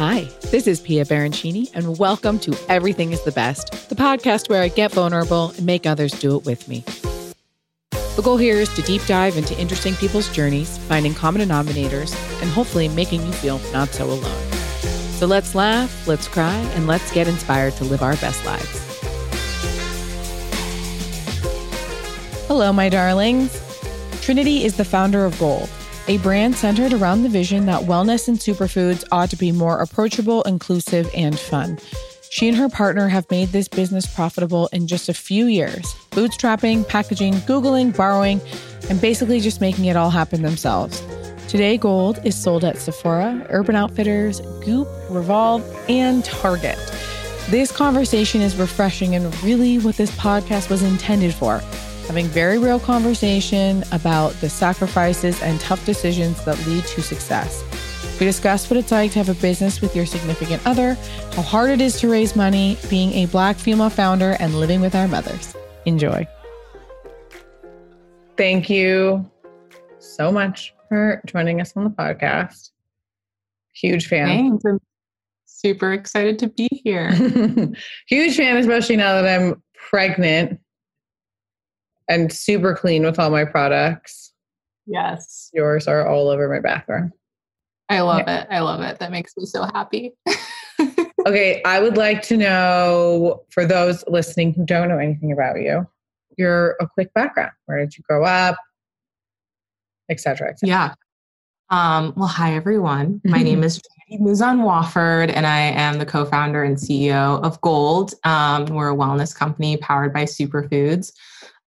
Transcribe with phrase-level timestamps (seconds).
[0.00, 4.62] Hi, this is Pia Baroncini, and welcome to Everything is the Best, the podcast where
[4.62, 6.82] I get vulnerable and make others do it with me.
[8.16, 12.50] The goal here is to deep dive into interesting people's journeys, finding common denominators, and
[12.50, 14.52] hopefully making you feel not so alone.
[15.18, 19.02] So let's laugh, let's cry, and let's get inspired to live our best lives.
[22.46, 23.60] Hello, my darlings.
[24.22, 25.68] Trinity is the founder of Golde
[26.10, 30.42] a brand centered around the vision that wellness and superfoods ought to be more approachable,
[30.42, 31.78] inclusive, and fun.
[32.30, 36.88] She and her partner have made this business profitable in just a few years, bootstrapping,
[36.88, 38.40] packaging, Googling, borrowing,
[38.88, 41.00] and basically just making it all happen themselves.
[41.46, 46.76] Today, Golde is sold at Sephora, Urban Outfitters, Goop, Revolve, and Target.
[47.50, 51.62] This conversation is refreshing and really what this podcast was intended for
[52.10, 57.62] having very real conversation about the sacrifices and tough decisions that lead to success.
[58.18, 60.94] We discuss what it's like to have a business with your significant other,
[61.34, 64.96] how hard it is to raise money, being a black female founder, and living with
[64.96, 65.54] our mothers.
[65.84, 66.26] Enjoy.
[68.36, 69.30] Thank you
[70.00, 72.70] so much for joining us on the podcast.
[73.72, 74.26] Huge fan.
[74.26, 74.64] Thanks.
[74.64, 74.80] I'm
[75.46, 77.12] super excited to be here.
[78.08, 80.58] Huge fan, especially now that I'm pregnant
[82.10, 84.32] and super clean with all my products.
[84.84, 85.48] Yes.
[85.54, 87.12] Yours are all over my bathroom.
[87.88, 88.42] I love yeah.
[88.42, 88.48] it.
[88.50, 88.98] I love it.
[88.98, 90.12] That makes me so happy.
[91.26, 95.86] okay, I would like to know for those listening who don't know anything about you,
[96.36, 97.52] your a quick background.
[97.66, 98.56] Where did you grow up?
[100.10, 100.48] Etc.
[100.48, 100.94] Et yeah.
[101.70, 103.20] Um, well, hi everyone.
[103.24, 108.14] My name is Trinity Mouzon Wofford, and I am the co-founder and CEO of Golde.
[108.24, 111.12] Um, we're a wellness company powered by superfoods.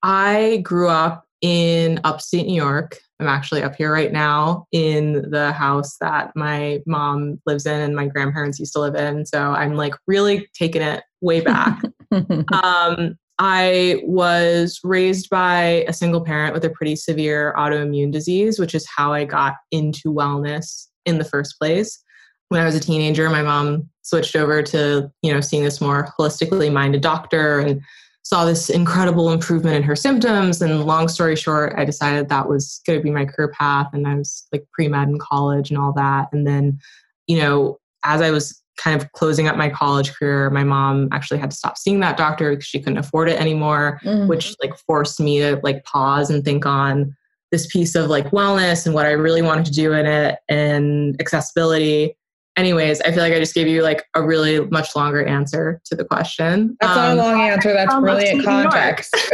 [0.02, 2.98] I grew up in upstate New York.
[3.20, 7.94] I'm actually up here right now in the house that my mom lives in and
[7.94, 9.26] my grandparents used to live in.
[9.26, 11.82] So I'm like really taking it way back.
[12.12, 18.74] um, I was raised by a single parent with a pretty severe autoimmune disease, which
[18.74, 22.02] is how I got into wellness in the first place.
[22.48, 26.08] When I was a teenager, my mom switched over to, you know, seeing this more
[26.18, 27.80] holistically minded doctor and
[28.22, 30.62] saw this incredible improvement in her symptoms.
[30.62, 33.88] And long story short, I decided that was going to be my career path.
[33.92, 36.28] And I was like pre med in college and all that.
[36.32, 36.78] And then,
[37.26, 41.38] you know, as I was kind of closing up my college career, my mom actually
[41.38, 44.28] had to stop seeing that doctor because she couldn't afford it anymore, mm-hmm.
[44.28, 47.14] which like forced me to like pause and think on
[47.50, 51.20] this piece of like wellness and what I really wanted to do in it and
[51.20, 52.16] accessibility
[52.56, 55.94] anyways, I feel like I just gave you like a really much longer answer to
[55.94, 56.76] the question.
[56.80, 57.72] That's um, not a long answer.
[57.72, 59.14] That's brilliant context.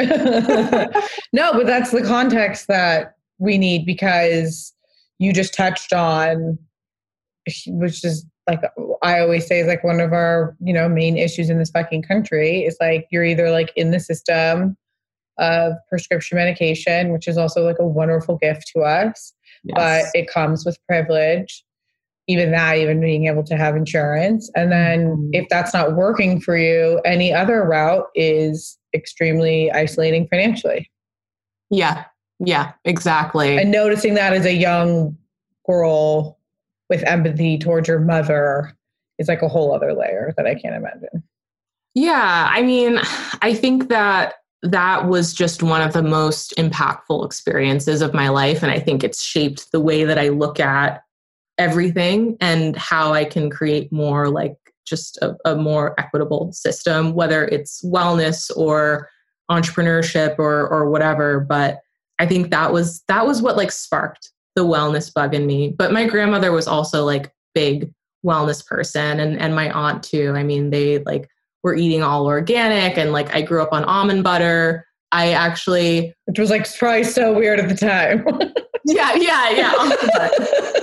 [1.33, 4.75] no, but that's the context that we need because
[5.19, 6.59] you just touched on,
[7.67, 8.63] which is like
[9.03, 12.03] I always say is like one of our you know main issues in this fucking
[12.03, 14.77] country is like you're either like in the system
[15.39, 19.75] of prescription medication, which is also like a wonderful gift to us, yes.
[19.77, 21.65] but it comes with privilege
[22.29, 24.51] even that, even being able to have insurance.
[24.55, 25.31] And then mm-hmm.
[25.33, 30.91] if that's not working for you, any other route is extremely isolating financially.
[31.71, 32.05] Yeah.
[32.39, 33.59] Yeah, exactly.
[33.59, 35.17] And noticing that as a young
[35.67, 36.39] girl
[36.89, 38.77] with empathy towards your mother
[39.19, 41.25] is like a whole other layer that I can't imagine.
[41.95, 42.49] Yeah.
[42.51, 43.01] I mean,
[43.43, 48.63] I think that that was just one of the most impactful experiences of my life.
[48.63, 51.03] And I think it's shaped the way that I look at
[51.59, 54.57] everything and how I can create more like
[54.87, 59.09] just a, a more equitable system, whether it's wellness or
[59.51, 61.41] entrepreneurship or or whatever.
[61.41, 61.81] But
[62.19, 65.75] I think that was that was what like sparked the wellness bug in me.
[65.77, 67.93] But my grandmother was also like big
[68.25, 70.33] wellness person and and my aunt too.
[70.35, 71.29] I mean, they like
[71.63, 74.87] we're eating all organic and like I grew up on almond butter.
[75.13, 78.25] I actually Which was like probably so weird at the time.
[78.85, 80.73] yeah, yeah, yeah.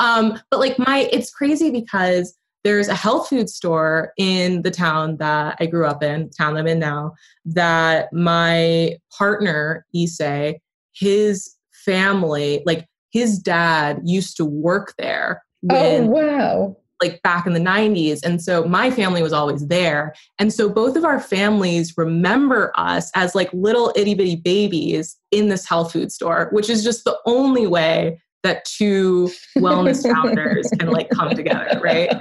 [0.00, 2.36] um, but like my, it's crazy because
[2.66, 6.66] there's a health food store in the town that I grew up in, town I'm
[6.66, 10.56] in now, that my partner, Issei,
[10.92, 11.54] his
[11.84, 15.44] family, like his dad used to work there.
[15.70, 16.76] oh wow.
[17.00, 18.24] Like back in the 90s.
[18.24, 20.14] And so my family was always there.
[20.40, 25.48] And so both of our families remember us as like little itty bitty babies in
[25.50, 30.90] this health food store, which is just the only way that two wellness founders can
[30.90, 32.12] like come together, right?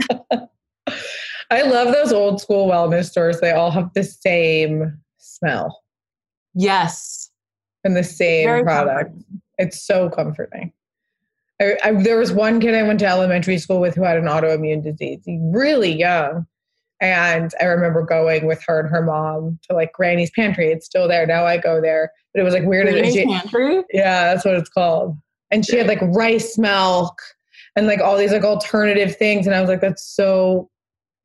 [1.52, 3.40] I love those old school wellness stores.
[3.40, 5.82] They all have the same smell
[6.54, 7.30] Yes.
[7.84, 9.10] and the same Very product.
[9.12, 9.42] comforting.
[9.58, 10.74] It's so comforting.
[11.62, 14.26] I, I, there was one kid I went to elementary school with who had an
[14.26, 16.46] autoimmune disease, really young.
[17.02, 20.72] And I remember going with her and her mom to like Granny's Pantry.
[20.72, 21.26] It's still there.
[21.28, 22.12] Now I go there.
[22.34, 22.88] But it was like weird.
[22.88, 23.84] Granny's pantry.
[23.94, 25.18] yeah, that's what it's called.
[25.52, 27.22] And she had like rice milk
[27.76, 29.46] and like all these like alternative things.
[29.46, 30.70] And I was like, that's so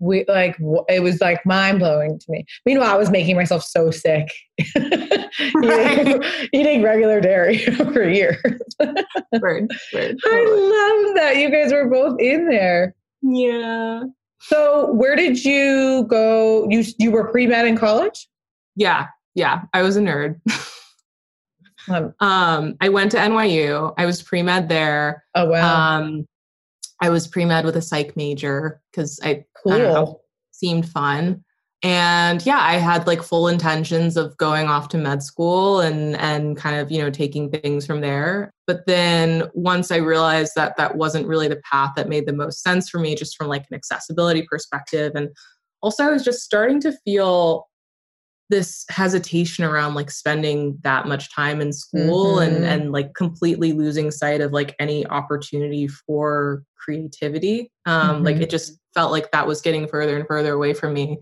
[0.00, 0.56] we like
[0.88, 2.44] it was like mind blowing to me.
[2.66, 4.28] Meanwhile, I was making myself so sick
[4.58, 6.22] eating,
[6.52, 8.42] eating regular dairy for years.
[8.80, 12.94] Word, I love that you guys were both in there.
[13.22, 14.04] Yeah.
[14.40, 16.66] So where did you go?
[16.68, 18.26] You you were pre med in college?
[18.74, 19.08] Yeah.
[19.34, 19.62] Yeah.
[19.74, 20.40] I was a nerd.
[21.88, 23.94] Um, Um, I went to NYU.
[23.96, 25.24] I was pre med there.
[25.34, 26.26] oh wow, Um,
[27.00, 30.20] I was pre med with a psych major because I, I don't know,
[30.52, 31.44] seemed fun.
[31.82, 36.54] And yeah, I had like full intentions of going off to med school and and
[36.54, 38.52] kind of you know taking things from there.
[38.66, 42.62] But then once I realized that that wasn't really the path that made the most
[42.62, 45.30] sense for me, just from like an accessibility perspective, and
[45.80, 47.69] also I was just starting to feel
[48.50, 52.46] this hesitation around like spending that much time in school Mhm.
[52.46, 58.42] and and like completely losing sight of like any opportunity for creativity um like Mhm.
[58.42, 61.18] it just felt like that was getting further and further away from me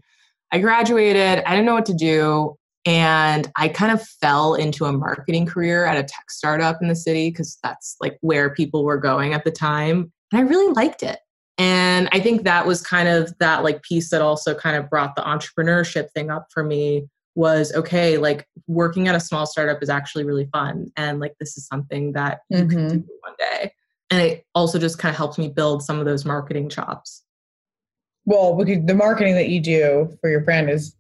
[0.52, 4.92] i graduated i didn't know what to do and i kind of fell into a
[4.92, 8.96] marketing career at a tech startup in the city because that's like where people were
[8.98, 11.18] going at the time and i really liked it
[11.58, 15.14] and i think that was kind of that like piece that also kind of brought
[15.16, 17.06] the entrepreneurship thing up for me
[17.38, 21.56] was okay like working at a small startup is actually really fun and like this
[21.56, 22.70] is something that you Mhm.
[22.70, 23.72] can do one day
[24.10, 27.22] and it also just kind of helped me build some of those marketing chops
[28.26, 30.96] Well, the marketing that you do for your brand is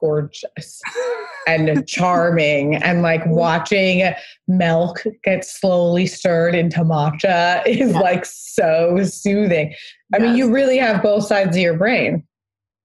[0.00, 0.82] gorgeous
[1.46, 4.12] and charming, and like watching
[4.48, 8.00] milk get slowly stirred into matcha is Yeah.
[8.00, 9.72] like so soothing.
[10.12, 12.26] I mean, you really have both sides of your brain,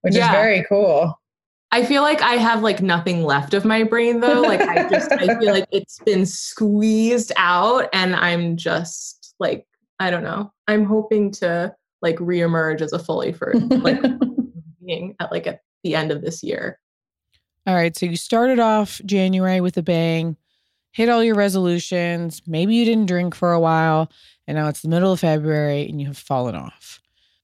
[0.01, 0.25] which Yeah.
[0.27, 1.19] is very cool.
[1.73, 4.41] I feel like I have like nothing left of my brain though.
[4.51, 9.65] Like I just I feel like it's been squeezed out and I'm just like
[10.00, 10.51] I don't know.
[10.68, 14.01] I'm hoping to like reemerge as a fully for like
[14.85, 16.79] being at like at the end of this year.
[17.65, 17.95] All right.
[17.95, 20.35] So you started off January with a bang,
[20.91, 22.41] hit all your resolutions.
[22.47, 24.12] Maybe you didn't drink for a while,
[24.47, 27.00] and now it's the middle of February and you have fallen off.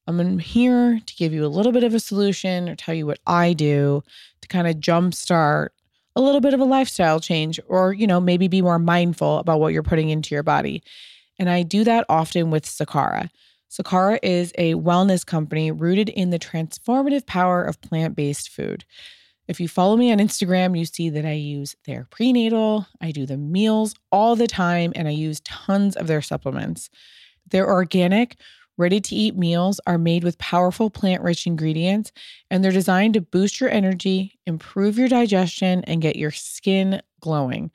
[0.08, 3.18] I'm here to give you a little bit of a solution or tell you what
[3.26, 4.02] I do
[4.40, 5.68] to kind of jumpstart
[6.16, 9.60] a little bit of a lifestyle change or, you know, maybe be more mindful about
[9.60, 10.82] what you're putting into your body.
[11.38, 13.28] And I do that often with Sakara.
[13.70, 18.86] Sakara is a wellness company rooted in the transformative power of plant based food.
[19.46, 23.26] If you follow me on Instagram, you see that I use their prenatal, I do
[23.26, 26.88] the meals all the time, and I use tons of their supplements.
[27.50, 28.36] They're organic,
[28.78, 32.12] ready to eat meals are made with powerful plant rich ingredients,
[32.50, 37.70] and they're designed to boost your energy, improve your digestion, and get your skin glowing.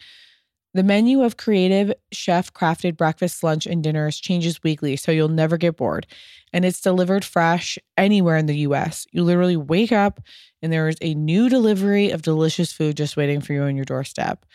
[0.74, 5.58] The menu of creative chef crafted breakfast, lunch, and dinners changes weekly, so you'll never
[5.58, 6.08] get bored.
[6.52, 9.06] And it's delivered fresh anywhere in the US.
[9.12, 10.20] You literally wake up
[10.64, 13.86] and there is a new delivery of delicious food just waiting for you on your
[13.86, 14.46] doorstep.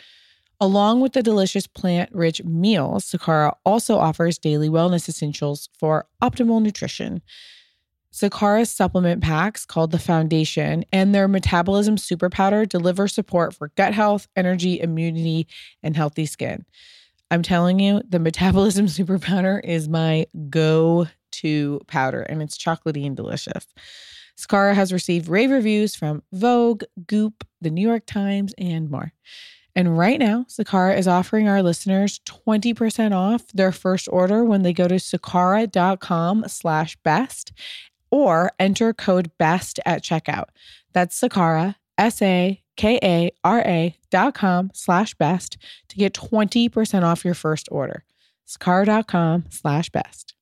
[0.61, 6.61] Along with the delicious plant rich meals, Sakara also offers daily wellness essentials for optimal
[6.61, 7.23] nutrition.
[8.13, 13.95] Sakara's supplement packs, called the Foundation, and their metabolism super powder deliver support for gut
[13.95, 15.47] health, energy, immunity,
[15.85, 16.65] and healthy skin.
[17.31, 23.07] I'm telling you, the metabolism super powder is my go to powder, and it's chocolatey
[23.07, 23.67] and delicious.
[24.37, 29.13] Sakara has received rave reviews from Vogue, Goop, the New York Times, and more.
[29.79, 34.73] And right now, Sakara is offering our listeners 20% off their first order when they
[34.73, 37.53] go to sakara.com slash best
[38.11, 40.47] or enter code BEST at checkout.
[40.95, 45.57] That's Sakara, S A K A R A dot com slash best
[45.91, 48.03] to get 20% off your first order.
[48.49, 50.35] Sakara.com slash best.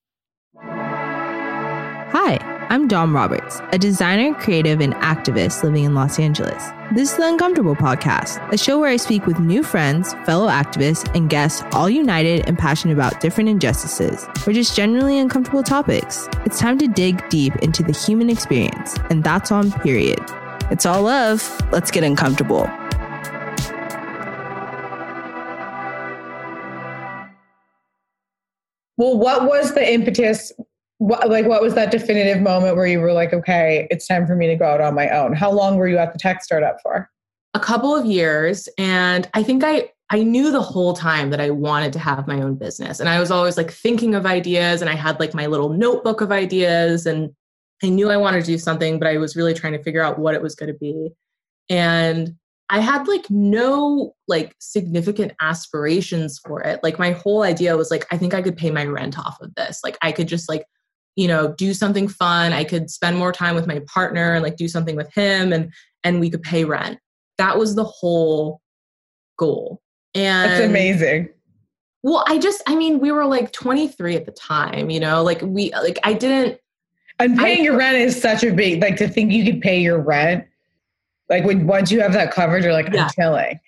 [0.63, 6.61] Hi, I'm Dom Roberts, a designer, creative, and activist living in Los Angeles.
[6.93, 11.09] This is the Uncomfortable Podcast, a show where I speak with new friends, fellow activists,
[11.15, 16.29] and guests, all united and passionate about different injustices or just generally uncomfortable topics.
[16.45, 20.19] It's time to dig deep into the human experience, and that's on period.
[20.69, 21.49] It's all love.
[21.71, 22.69] Let's get uncomfortable.
[28.97, 30.53] Well, what was the impetus?
[30.99, 34.35] What, like, what was that definitive moment where you were like, okay, it's time for
[34.35, 35.35] me to go out on my own?
[35.35, 37.11] How long were you at the tech startup for?
[37.55, 38.69] A couple of years.
[38.79, 42.41] And I think I, I knew the whole time that I wanted to have my
[42.41, 43.01] own business.
[43.01, 46.21] And I was always like thinking of ideas and I had like my little notebook
[46.21, 47.35] of ideas and
[47.83, 50.19] I knew I wanted to do something, but I was really trying to figure out
[50.19, 51.11] what it was going to be.
[51.69, 52.37] And
[52.69, 56.81] I had like no like significant aspirations for it.
[56.83, 59.55] Like my whole idea was like I think I could pay my rent off of
[59.55, 59.81] this.
[59.85, 60.65] Like I could just like
[61.17, 62.53] you know do something fun.
[62.53, 65.73] I could spend more time with my partner and like do something with him and
[66.05, 66.99] and we could pay rent.
[67.39, 68.61] That was the whole
[69.39, 69.83] goal.
[70.15, 71.29] And That's amazing.
[72.03, 75.43] Well, I just I mean we were like 23 at the time, you know, like
[75.43, 76.61] we like I didn't
[77.19, 79.81] and paying I, your rent is such a big like to think you could pay
[79.81, 80.47] your rent
[81.29, 83.59] like when once you have that covered, you're like, I'm killing.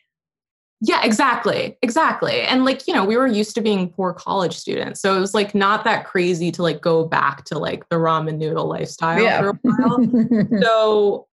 [0.80, 1.76] Yeah, exactly.
[1.82, 2.42] Exactly.
[2.42, 5.00] And like, you know, we were used to being poor college students.
[5.00, 8.38] So it was like not that crazy to like go back to like the ramen
[8.38, 9.40] noodle lifestyle yeah.
[9.40, 10.60] for a while.
[10.62, 11.26] so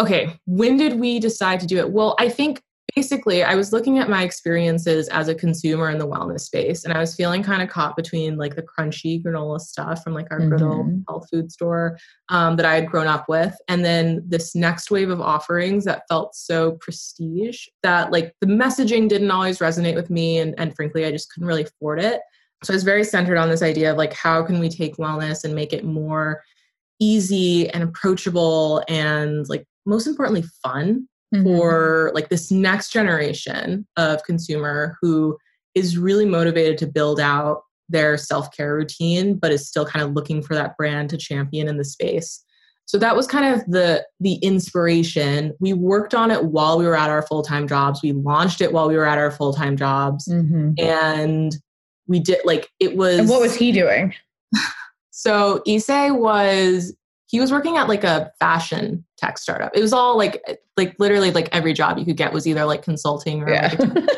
[0.00, 1.90] okay, when did we decide to do it?
[1.90, 2.62] Well, I think
[2.98, 6.92] basically i was looking at my experiences as a consumer in the wellness space and
[6.92, 10.40] i was feeling kind of caught between like the crunchy granola stuff from like our
[10.40, 10.50] mm-hmm.
[10.50, 11.96] good old health food store
[12.28, 16.02] um, that i had grown up with and then this next wave of offerings that
[16.08, 21.04] felt so prestige that like the messaging didn't always resonate with me and, and frankly
[21.04, 22.20] i just couldn't really afford it
[22.64, 25.44] so i was very centered on this idea of like how can we take wellness
[25.44, 26.42] and make it more
[26.98, 31.44] easy and approachable and like most importantly fun mm-hmm.
[31.44, 35.36] for like this next generation of consumer who
[35.74, 40.42] is really motivated to build out their self-care routine but is still kind of looking
[40.42, 42.44] for that brand to champion in the space.
[42.84, 45.54] So that was kind of the the inspiration.
[45.60, 48.02] We worked on it while we were at our full-time jobs.
[48.02, 50.26] We launched it while we were at our full-time jobs.
[50.26, 50.72] Mm-hmm.
[50.78, 51.54] and
[52.06, 54.14] we did like it was and what was he doing?
[55.10, 56.94] So Issei was
[57.26, 59.72] he was working at like a fashion tech startup.
[59.74, 60.42] It was all like
[60.76, 63.74] like literally like every job you could get was either like consulting or yeah.
[63.78, 64.10] like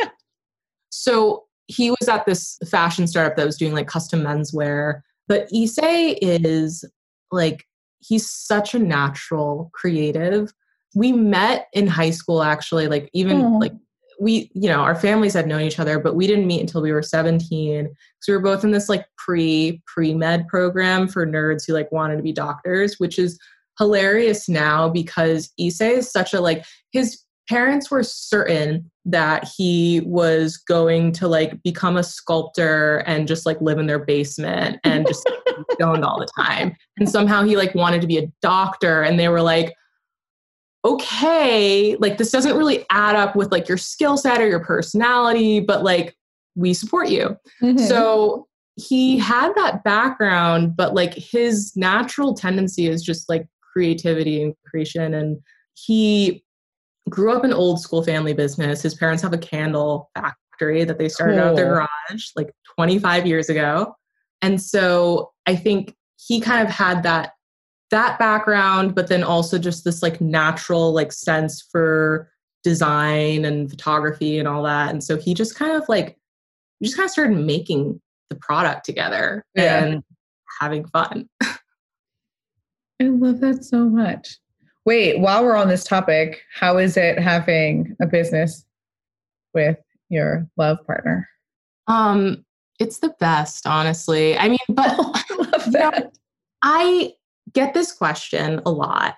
[0.90, 5.02] so he was at this fashion startup that was doing like custom menswear.
[5.26, 6.84] But Issei is
[7.30, 7.66] like
[7.98, 10.52] he's such a natural creative.
[10.94, 13.74] We met in high school actually, like even like
[14.20, 16.90] we, you know, our families had known each other, but we didn't meet until we
[16.90, 17.88] were 17.
[18.20, 21.92] So we were both in this like pre pre med program for nerds who like
[21.92, 23.38] wanted to be doctors, which is
[23.78, 30.56] hilarious now because Issei is such a like his parents were certain that he was
[30.58, 35.26] going to like become a sculptor and just like live in their basement and just
[35.72, 36.76] stoned all the time.
[36.98, 39.74] And somehow he like wanted to be a doctor and they were like,
[40.84, 45.60] okay, like this doesn't really add up with like your skill set or your personality,
[45.60, 46.14] but like
[46.54, 47.36] we support you.
[47.62, 47.78] Mm-hmm.
[47.78, 54.54] So he had that background, but like his natural tendency is just like creativity and
[54.68, 55.14] creation.
[55.14, 55.38] And
[55.74, 56.42] he
[57.08, 58.82] grew up in old school family business.
[58.82, 61.44] His parents have a candle factory that they started cool.
[61.44, 63.94] out of their garage like 25 years ago.
[64.42, 67.34] And so I think he kind of had that
[67.92, 72.28] that background, but then also just this like natural like sense for
[72.64, 74.90] design and photography and all that.
[74.90, 76.18] And so he just kind of like
[76.82, 79.84] just kind of started making the product together yeah.
[79.84, 80.02] and
[80.60, 81.28] having fun.
[83.00, 84.38] I love that so much.
[84.84, 88.64] Wait, while we're on this topic, how is it having a business
[89.54, 89.78] with
[90.08, 91.28] your love partner?
[91.86, 92.44] Um,
[92.78, 94.38] it's the best, honestly.
[94.38, 96.16] I mean, but I love that.
[96.62, 97.12] I
[97.52, 99.16] get this question a lot.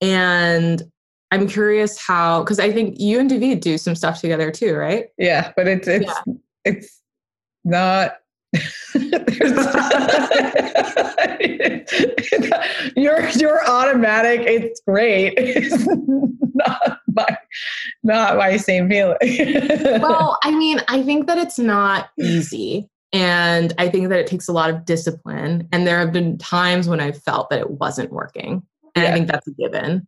[0.00, 0.82] And
[1.30, 5.06] I'm curious how, because I think you and David do some stuff together too, right?
[5.18, 6.34] Yeah, but it's it's yeah.
[6.64, 7.00] it's
[7.64, 8.14] not
[12.96, 14.40] you're you're automatic.
[14.46, 15.34] It's great.
[15.60, 15.86] It's
[16.54, 17.38] not my
[18.02, 19.16] not my same feeling.
[20.02, 22.88] well, I mean, I think that it's not easy.
[23.12, 25.68] And I think that it takes a lot of discipline.
[25.72, 28.62] And there have been times when I've felt that it wasn't working.
[28.94, 29.10] And yeah.
[29.10, 30.06] I think that's a given.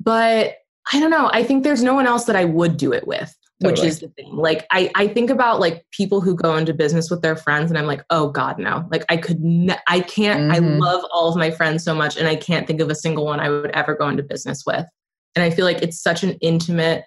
[0.00, 0.56] But
[0.92, 1.30] I don't know.
[1.32, 3.34] I think there's no one else that I would do it with,
[3.64, 3.86] totally.
[3.86, 4.36] which is the thing.
[4.36, 7.78] Like I, I think about like people who go into business with their friends and
[7.78, 8.86] I'm like, oh God, no.
[8.90, 10.52] Like I could, ne- I can't, mm-hmm.
[10.52, 13.24] I love all of my friends so much and I can't think of a single
[13.24, 14.86] one I would ever go into business with.
[15.34, 17.04] And I feel like it's such an intimate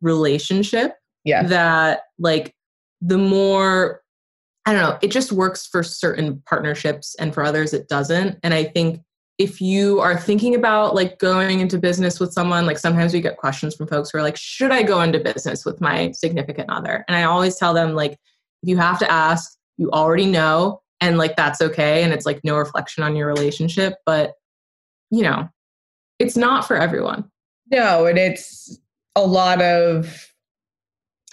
[0.00, 0.92] relationship
[1.24, 1.42] yeah.
[1.44, 2.54] that like
[3.00, 4.02] the more
[4.64, 8.38] I don't know, it just works for certain partnerships and for others it doesn't.
[8.42, 9.00] And I think
[9.38, 13.36] if you are thinking about like going into business with someone, like sometimes we get
[13.36, 17.04] questions from folks who are like, should I go into business with my significant other?
[17.06, 21.18] And I always tell them, like, if you have to ask, you already know, and
[21.18, 22.02] like that's okay.
[22.02, 23.94] And it's like no reflection on your relationship.
[24.06, 24.32] But,
[25.10, 25.48] you know,
[26.18, 27.30] it's not for everyone.
[27.70, 28.78] No, and it's
[29.16, 30.32] a lot of,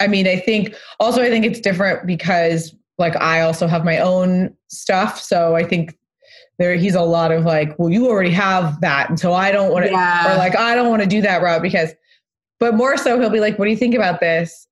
[0.00, 3.98] I mean, I think also, I think it's different because like I also have my
[3.98, 5.20] own stuff.
[5.20, 5.96] So I think
[6.58, 9.08] there he's a lot of like, well, you already have that.
[9.08, 10.32] And so I don't want to yeah.
[10.32, 11.92] or like I don't want to do that route because
[12.60, 14.66] but more so he'll be like, What do you think about this?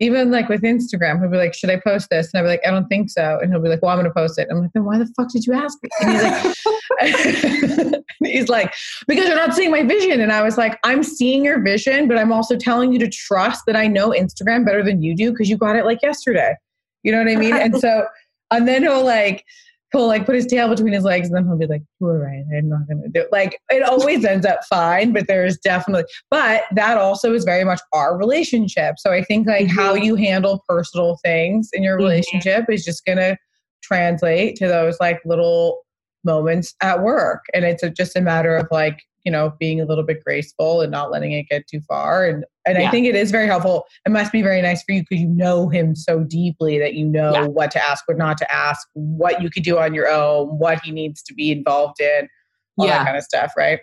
[0.00, 2.32] Even like with Instagram, he'll be like, Should I post this?
[2.32, 3.38] And I'll be like, I don't think so.
[3.40, 4.48] And he'll be like, Well, I'm gonna post it.
[4.48, 5.88] And I'm like, then why the fuck did you ask me?
[6.02, 8.74] And he's like he's like,
[9.08, 10.20] Because you're not seeing my vision.
[10.20, 13.62] And I was like, I'm seeing your vision, but I'm also telling you to trust
[13.66, 16.54] that I know Instagram better than you do because you got it like yesterday.
[17.02, 17.54] You know what I mean?
[17.54, 18.06] and so,
[18.50, 19.44] and then he'll like,
[19.92, 22.18] he'll like put his tail between his legs and then he'll be like, you were
[22.18, 22.44] right.
[22.56, 23.28] I'm not going to do it.
[23.30, 27.80] Like it always ends up fine, but there's definitely, but that also is very much
[27.92, 28.94] our relationship.
[28.98, 29.78] So I think like mm-hmm.
[29.78, 32.04] how you handle personal things in your mm-hmm.
[32.04, 32.72] relationship mm-hmm.
[32.72, 33.36] is just going to
[33.82, 35.78] translate to those like little
[36.24, 37.44] moments at work.
[37.52, 40.80] And it's a, just a matter of like, you know, being a little bit graceful
[40.80, 42.26] and not letting it get too far.
[42.26, 42.88] And and yeah.
[42.88, 43.84] I think it is very helpful.
[44.06, 47.04] It must be very nice for you because you know him so deeply that you
[47.04, 47.46] know yeah.
[47.46, 50.80] what to ask, what not to ask, what you could do on your own, what
[50.82, 52.28] he needs to be involved in,
[52.76, 52.98] all yeah.
[52.98, 53.80] that kind of stuff, right?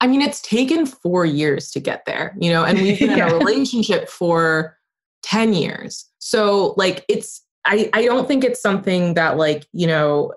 [0.00, 3.28] I mean, it's taken four years to get there, you know, and we've been yeah.
[3.28, 4.76] in a relationship for
[5.22, 6.06] 10 years.
[6.18, 10.32] So like it's I, I don't think it's something that like, you know,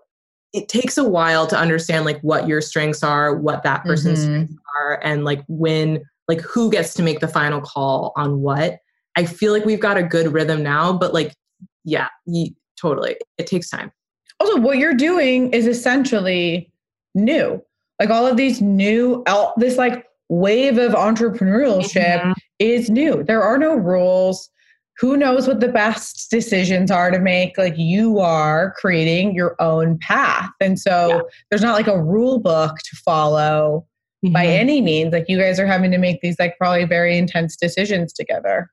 [0.54, 4.44] it takes a while to understand like what your strengths are, what that person's mm-hmm.
[4.44, 8.80] strengths are, and like when, like who gets to make the final call on what.
[9.16, 11.36] I feel like we've got a good rhythm now, but like,
[11.84, 13.18] yeah, you, totally.
[13.38, 13.92] It takes time.
[14.40, 16.72] Also, what you're doing is essentially
[17.14, 17.62] new.
[18.00, 22.32] Like all of these new, all, this like wave of entrepreneurship mm-hmm.
[22.60, 23.24] is new.
[23.24, 24.50] There are no rules
[24.98, 29.98] who knows what the best decisions are to make like you are creating your own
[30.00, 31.22] path and so yeah.
[31.50, 33.86] there's not like a rule book to follow
[34.24, 34.34] mm-hmm.
[34.34, 37.56] by any means like you guys are having to make these like probably very intense
[37.56, 38.70] decisions together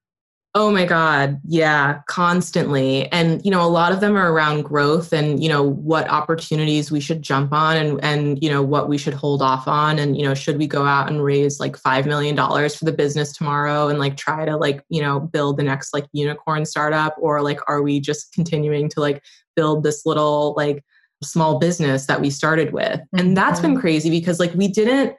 [0.54, 1.40] Oh my God.
[1.48, 3.10] Yeah, constantly.
[3.10, 6.90] And, you know, a lot of them are around growth and, you know, what opportunities
[6.90, 9.98] we should jump on and, and, you know, what we should hold off on.
[9.98, 13.34] And, you know, should we go out and raise like $5 million for the business
[13.34, 17.14] tomorrow and like try to like, you know, build the next like unicorn startup?
[17.18, 19.24] Or like, are we just continuing to like
[19.56, 20.84] build this little like
[21.22, 23.00] small business that we started with?
[23.16, 23.80] And that's been mm-hmm.
[23.80, 25.16] crazy because like we didn't,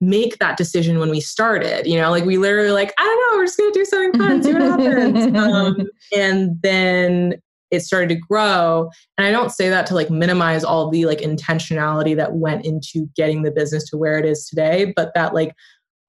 [0.00, 1.86] make that decision when we started.
[1.86, 4.42] You know, like we literally like, I don't know, we're just gonna do something fun,
[4.42, 5.36] see what happens.
[5.36, 7.34] Um, and then
[7.70, 8.90] it started to grow.
[9.18, 13.08] And I don't say that to like minimize all the like intentionality that went into
[13.16, 15.54] getting the business to where it is today, but that like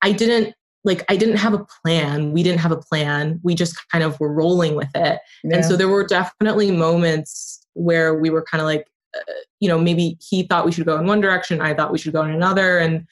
[0.02, 2.32] I didn't like I didn't have a plan.
[2.32, 3.40] We didn't have a plan.
[3.44, 5.20] We just kind of were rolling with it.
[5.44, 5.56] Yeah.
[5.56, 9.80] And so there were definitely moments where we were kind of like, uh, you know,
[9.80, 12.32] maybe he thought we should go in one direction, I thought we should go in
[12.32, 13.06] another, and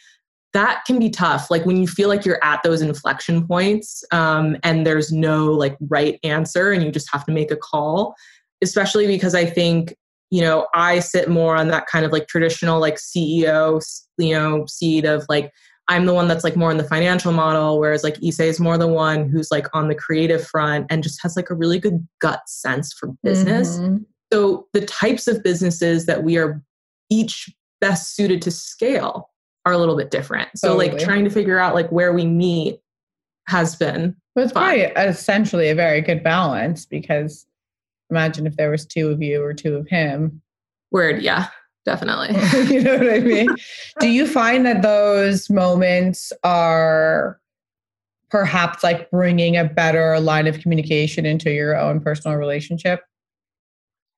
[0.56, 4.56] that can be tough like when you feel like you're at those inflection points um,
[4.64, 8.16] and there's no like right answer and you just have to make a call
[8.64, 9.96] especially because i think
[10.32, 13.84] you know i sit more on that kind of like traditional like ceo
[14.18, 15.52] you know seat of like
[15.90, 18.78] i'm the one that's like more in the financial model whereas like Issei is more
[18.78, 22.08] the one who's like on the creative front and just has like a really good
[22.20, 23.98] gut sense for business mm-hmm.
[24.32, 26.64] so the types of businesses that we are
[27.10, 29.30] each best suited to scale
[29.66, 30.50] are a little bit different.
[30.56, 30.90] So totally.
[30.90, 32.80] like trying to figure out like where we meet
[33.48, 34.16] has been.
[34.36, 34.64] Well, it's fun.
[34.64, 37.46] probably essentially a very good balance because
[38.10, 40.42] imagine if there was two of you or two of him.
[40.92, 41.48] Word, yeah,
[41.86, 42.30] definitely.
[42.74, 43.50] you know what I mean?
[44.00, 47.40] Do you find that those moments are
[48.30, 53.02] perhaps like bringing a better line of communication into your own personal relationship?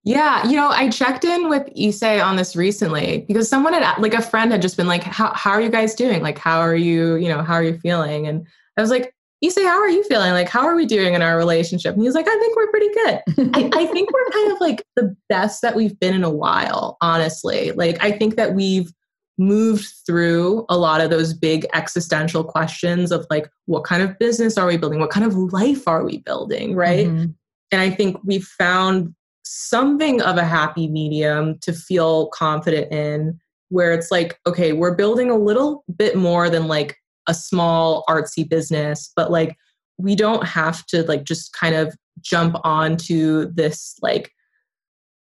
[0.03, 4.13] Yeah, you know, I checked in with Issei on this recently because someone had like
[4.13, 6.21] a friend had just been like, "How how are you guys doing?
[6.21, 7.15] Like, how are you?
[7.15, 9.13] You know, how are you feeling?" And I was like,
[9.45, 10.31] say, how are you feeling?
[10.31, 11.93] Like, how are we doing in our relationship?
[11.93, 13.21] And he's like, I think we're pretty good.
[13.55, 16.97] I, I think we're kind of like the best that we've been in a while,
[17.01, 17.71] honestly.
[17.71, 18.91] Like, I think that we've
[19.37, 24.57] moved through a lot of those big existential questions of like, what kind of business
[24.57, 24.99] are we building?
[24.99, 26.75] What kind of life are we building?
[26.75, 27.07] Right.
[27.07, 27.31] Mm-hmm.
[27.71, 29.13] And I think we've found
[29.49, 35.29] something of a happy medium to feel confident in where it's like, okay, we're building
[35.29, 39.57] a little bit more than like a small artsy business, but like
[39.97, 44.31] we don't have to like just kind of jump onto this like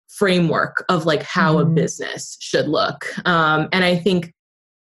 [0.10, 1.72] framework of like how mm-hmm.
[1.72, 3.06] a business should look.
[3.28, 4.34] Um, and I think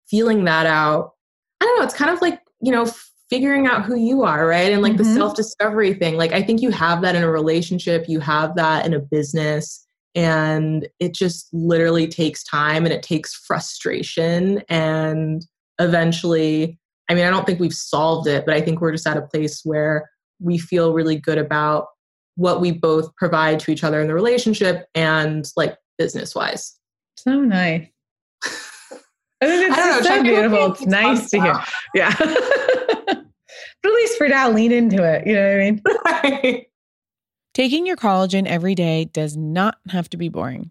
[0.08, 1.12] feeling that out,
[1.60, 2.90] I don't know, it's kind of like, you know,
[3.30, 4.72] figuring out who you are, right?
[4.72, 5.02] And like mm-hmm.
[5.02, 6.16] the self discovery thing.
[6.16, 9.84] Like, I think you have that in a relationship, you have that in a business.
[10.14, 14.62] And it just literally takes time and it takes frustration.
[14.68, 15.44] And
[15.78, 16.78] eventually,
[17.10, 19.22] I mean, I don't think we've solved it, but I think we're just at a
[19.22, 20.08] place where
[20.40, 21.88] we feel really good about
[22.36, 26.78] what we both provide to each other in the relationship and like business wise.
[27.18, 27.86] So nice.
[28.44, 30.72] I think it's I so beautiful.
[30.72, 31.62] It's nice to hear.
[31.94, 32.14] Yeah.
[33.82, 35.26] but at least for now, lean into it.
[35.26, 35.56] You know
[36.02, 36.64] what I mean?
[37.54, 40.70] Taking your collagen every day does not have to be boring.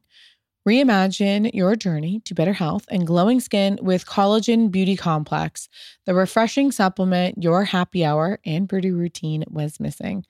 [0.67, 5.69] Reimagine your journey to better health and glowing skin with Collagen Beauty Complex,
[6.05, 10.25] the refreshing supplement your happy hour and beauty routine was missing.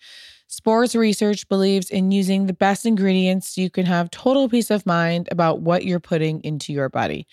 [0.47, 4.85] Sports Research believes in using the best ingredients so you can have total peace of
[4.85, 7.27] mind about what you're putting into your body.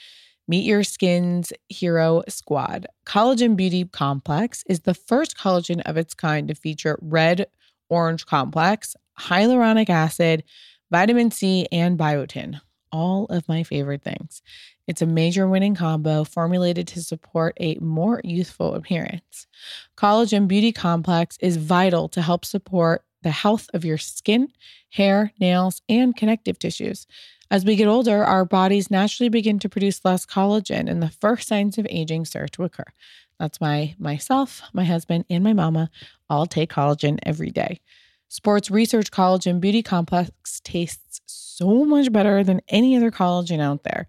[0.48, 2.86] Meet your skin's hero squad.
[3.06, 7.46] Collagen Beauty Complex is the first collagen of its kind to feature red
[7.88, 10.44] orange complex, hyaluronic acid,
[10.90, 12.60] vitamin C, and biotin
[12.92, 14.42] all of my favorite things.
[14.86, 19.46] It's a major winning combo formulated to support a more youthful appearance.
[19.96, 24.48] Collagen Beauty Complex is vital to help support the health of your skin,
[24.90, 27.06] hair, nails, and connective tissues.
[27.50, 31.48] As we get older, our bodies naturally begin to produce less collagen, and the first
[31.48, 32.84] signs of aging start to occur.
[33.38, 35.90] That's why myself, my husband, and my mama
[36.30, 37.80] all take collagen every day.
[38.28, 44.08] Sports Research Collagen Beauty Complex tastes so much better than any other collagen out there.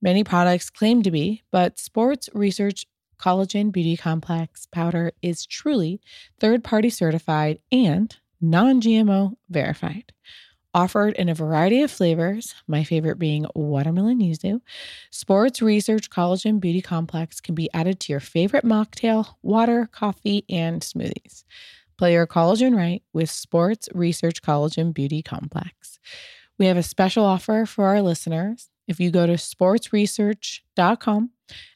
[0.00, 2.86] Many products claim to be, but Sports Research
[3.18, 6.00] Collagen Beauty Complex powder is truly
[6.38, 10.12] third party certified and non GMO verified.
[10.74, 14.60] Offered in a variety of flavors, my favorite being watermelon yuzu,
[15.10, 20.82] Sports Research Collagen Beauty Complex can be added to your favorite mocktail, water, coffee, and
[20.82, 21.44] smoothies.
[21.96, 25.98] Play your collagen right with Sports Research Collagen Beauty Complex.
[26.58, 28.68] We have a special offer for our listeners.
[28.88, 31.30] If you go to sportsresearch.com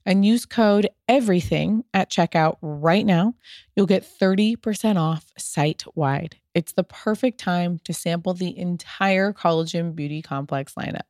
[0.04, 3.34] and use code EVERYTHING at checkout right now,
[3.76, 6.34] you'll get 30% off site wide.
[6.54, 11.02] It's the perfect time to sample the entire Collagen Beauty Complex lineup.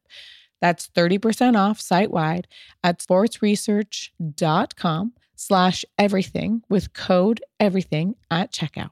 [0.60, 2.46] That's 30% off site wide
[2.84, 8.90] at sportsresearch.com slash everything with code everything at checkout.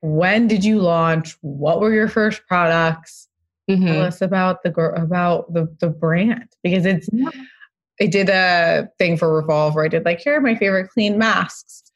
[0.00, 1.36] When did you launch?
[1.40, 3.28] What were your first products?
[3.70, 3.86] Mm-hmm.
[3.86, 7.08] Tell us about the about the the brand because it's.
[7.12, 7.30] Yeah.
[7.98, 11.16] I did a thing for Revolve where I did like here are my favorite clean
[11.16, 11.90] masks,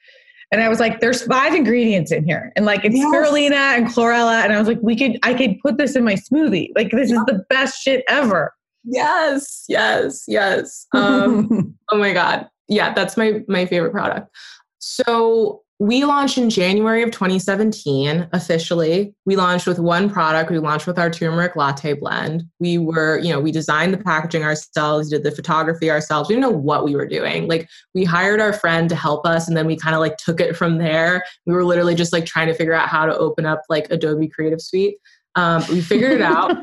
[0.53, 3.07] and I was like, there's five ingredients in here, and like it's yes.
[3.07, 6.15] spirulina and chlorella, and I was like, we could I could put this in my
[6.15, 6.71] smoothie.
[6.75, 8.55] Like this is the best shit ever.
[8.85, 10.87] Yes, yes, yes.
[10.95, 14.35] Um, oh my god, yeah, that's my my favorite product.
[14.79, 19.15] So we launched in January of 2017 officially.
[19.25, 20.51] We launched with one product.
[20.51, 22.45] We launched with our turmeric latte blend.
[22.59, 26.29] We were, you know, we designed the packaging ourselves, did the photography ourselves.
[26.29, 27.49] We didn't know what we were doing.
[27.49, 30.39] Like we hired our friend to help us and then we kind of like took
[30.39, 31.25] it from there.
[31.47, 34.29] We were literally just like trying to figure out how to open up like Adobe
[34.29, 34.99] Creative Suite.
[35.35, 36.59] Um, we figured it out.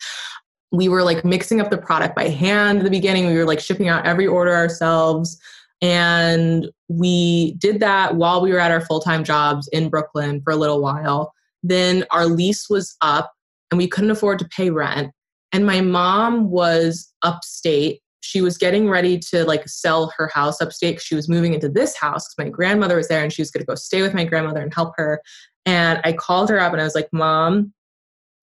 [0.72, 3.26] we were like mixing up the product by hand at the beginning.
[3.26, 5.38] We were like shipping out every order ourselves.
[5.82, 10.52] And we did that while we were at our full time jobs in Brooklyn for
[10.52, 11.32] a little while.
[11.64, 13.32] Then our lease was up
[13.70, 15.12] and we couldn't afford to pay rent.
[15.52, 18.00] And my mom was upstate.
[18.20, 21.96] She was getting ready to like sell her house upstate she was moving into this
[21.96, 24.24] house because my grandmother was there and she was going to go stay with my
[24.24, 25.20] grandmother and help her.
[25.66, 27.72] And I called her up and I was like, Mom,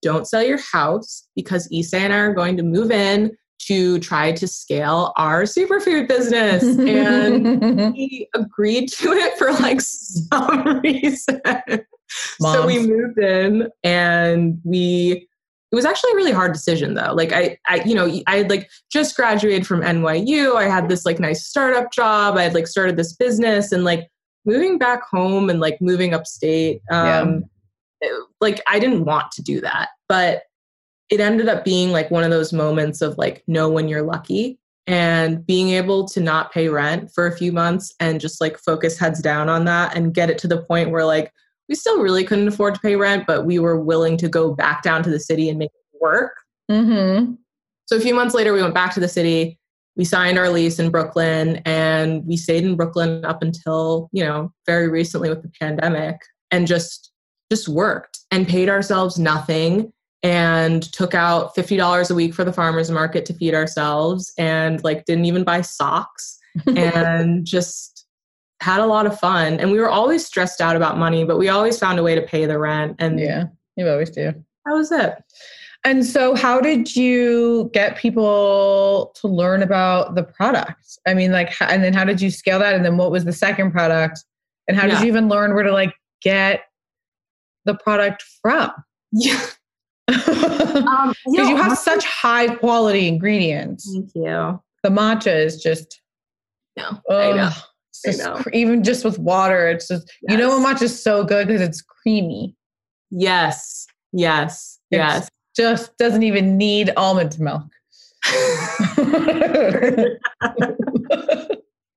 [0.02, 4.32] don't sell your house because Issei and I are going to move in to try
[4.32, 6.62] to scale our superfood business.
[6.62, 11.40] And he agreed to it for like some reason.
[12.40, 12.54] Moms.
[12.54, 15.28] So we moved in and we
[15.72, 17.12] it was actually a really hard decision though.
[17.14, 20.56] Like I, I, you know, I had like just graduated from NYU.
[20.56, 22.36] I had this like nice startup job.
[22.36, 24.08] I had like started this business and like
[24.44, 27.44] moving back home and like moving upstate, um,
[28.00, 30.42] it- like I didn't want to do that, but
[31.10, 34.58] it ended up being like one of those moments of like know when you're lucky
[34.86, 38.98] and being able to not pay rent for a few months and just like focus
[38.98, 41.32] heads down on that and get it to the point where like
[41.68, 44.82] we still really couldn't afford to pay rent, but we were willing to go back
[44.82, 46.32] down to the city and make it work.
[46.68, 47.34] Mm-hmm.
[47.86, 49.58] So a few months later, we went back to the city.
[49.96, 54.52] We signed our lease in Brooklyn and we stayed in Brooklyn up until, you know,
[54.66, 56.16] very recently with the pandemic
[56.50, 57.12] and just
[57.50, 62.90] just worked and paid ourselves nothing and took out $50 a week for the farmers
[62.90, 66.38] market to feed ourselves and like didn't even buy socks
[66.76, 68.06] and just
[68.60, 71.48] had a lot of fun and we were always stressed out about money but we
[71.48, 73.44] always found a way to pay the rent and Yeah,
[73.76, 74.32] you always do.
[74.66, 75.14] that was it
[75.84, 80.98] And so, how did you get people to learn about the product?
[81.06, 82.74] I mean, like, and then how did you scale that?
[82.74, 84.22] And then what was the second product?
[84.68, 86.64] And how did you even learn where to like get
[87.64, 88.70] the product from?
[89.12, 89.40] yeah
[90.10, 93.90] um, you have honestly- such high quality ingredients.
[93.92, 96.00] thank you The matcha is just,
[96.76, 97.50] no oh, i know
[97.88, 98.42] it's I just know.
[98.52, 100.66] even just with water, it's just, you know, Yes.
[100.66, 102.54] matcha is so good because it's creamy.
[103.10, 107.64] yes yes yes Just doesn't even need almond milk.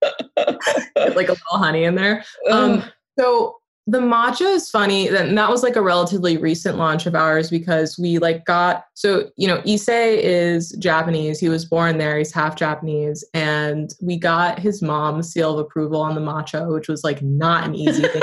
[0.02, 2.84] like a little honey in there um,
[3.19, 7.50] so the matcha is funny and that was like a relatively recent launch of ours
[7.50, 11.39] because we like got so you know Issei is Japanese.
[11.39, 12.17] He was born there.
[12.17, 13.26] He's half Japanese.
[13.34, 17.65] And we got his mom's seal of approval on the matcha which was like not
[17.65, 18.22] an easy thing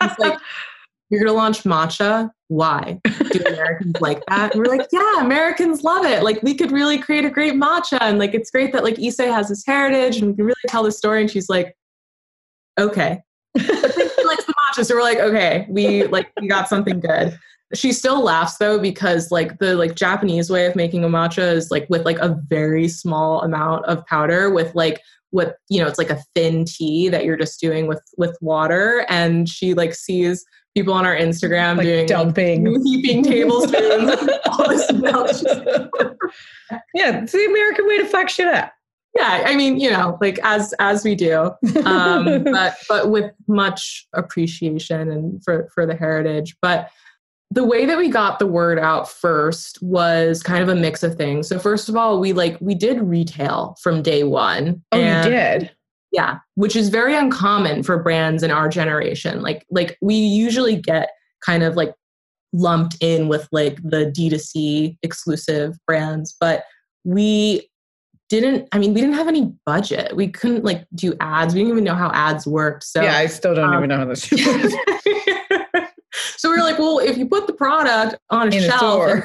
[0.00, 0.38] he's like
[1.10, 2.30] you're gonna launch matcha?
[2.48, 2.98] Why?
[3.04, 4.54] Do Americans like that?
[4.54, 6.22] And we're like yeah Americans love it.
[6.22, 7.98] Like we could really create a great matcha.
[8.00, 10.82] And like it's great that like Issei has this heritage and we can really tell
[10.82, 11.20] the story.
[11.20, 11.76] And she's like
[12.80, 13.22] okay
[14.74, 17.00] but then she likes the matcha so we're like okay we like we got something
[17.00, 17.38] good
[17.74, 21.70] she still laughs though because like the like japanese way of making a matcha is
[21.70, 25.98] like with like a very small amount of powder with like what you know it's
[25.98, 30.44] like a thin tea that you're just doing with with water and she like sees
[30.74, 32.64] people on our instagram like doing dumping.
[32.64, 34.12] like, heaping tablespoons
[34.46, 35.30] all this milk
[36.94, 38.72] yeah, it's the American way to fuck shit up.
[39.14, 41.50] Yeah i mean you know like as as we do
[41.84, 46.56] um, but but with much appreciation and for for the heritage.
[46.60, 46.90] But
[47.50, 51.14] the way that we got the word out first was kind of a mix of
[51.14, 51.48] things.
[51.48, 54.82] So first of all, we like we did retail from day one.
[54.92, 55.70] oh, and- you did.
[56.10, 59.42] yeah, which is very uncommon for brands in our generation.
[59.42, 61.10] Like like we usually get
[61.44, 61.92] kind of like
[62.52, 66.64] lumped in with like the D2C exclusive brands, but
[67.04, 67.68] we
[68.40, 70.14] didn't I mean we didn't have any budget.
[70.16, 71.54] We couldn't like do ads.
[71.54, 72.84] We didn't even know how ads worked.
[72.84, 74.74] So yeah, I still don't um, even know how this works
[76.36, 79.22] so we were like, well, if you put the product on a in shelf, store.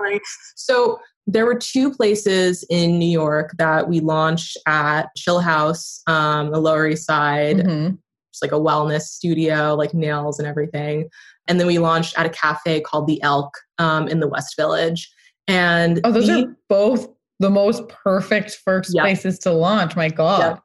[0.00, 0.20] Right.
[0.56, 6.50] so there were two places in New York that we launched at Chill House, um,
[6.50, 7.98] the Lower East Side, Mhm.
[8.32, 11.08] just like a wellness studio, like nails and everything.
[11.48, 15.10] And then we launched at a cafe called the Elk um, in the West Village.
[15.48, 17.08] And Oh, those the- are both
[17.40, 19.02] the most perfect first Yeah.
[19.02, 19.94] places to launch.
[19.96, 20.58] My God.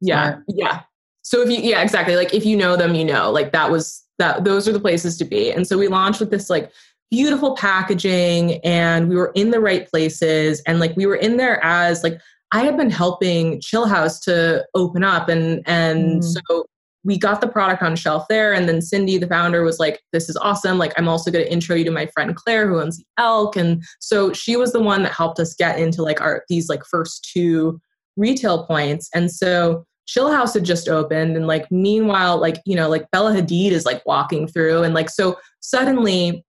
[0.00, 0.44] yeah Smart.
[0.48, 0.80] yeah
[1.22, 4.04] so if you yeah exactly like if you know them you know like that was
[4.18, 6.70] that those are the places to be and so we launched with this like
[7.10, 11.62] beautiful packaging and we were in the right places and like we were in there
[11.64, 12.20] as like
[12.52, 16.24] i had been helping chill house to open up and and Mm.
[16.48, 16.66] so
[17.08, 20.28] we got the product on shelf there and then cindy the founder was like this
[20.28, 20.76] is awesome.
[20.78, 23.56] Like i'm also going to intro you to my friend claire who owns the elk.
[23.56, 26.84] And so she was the one that helped us get into like our these like
[26.84, 27.80] first two
[28.18, 29.08] retail points.
[29.14, 33.32] And so chill house had just opened and like meanwhile like you know like bella
[33.32, 36.44] hadid is like walking through and like so suddenly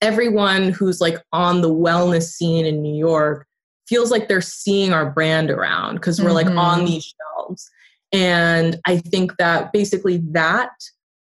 [0.00, 3.46] everyone who's like on the wellness scene in new york
[3.86, 6.58] feels like they're seeing our brand around because we're like Mhm.
[6.58, 7.70] on these shelves
[8.14, 10.70] and i think that basically that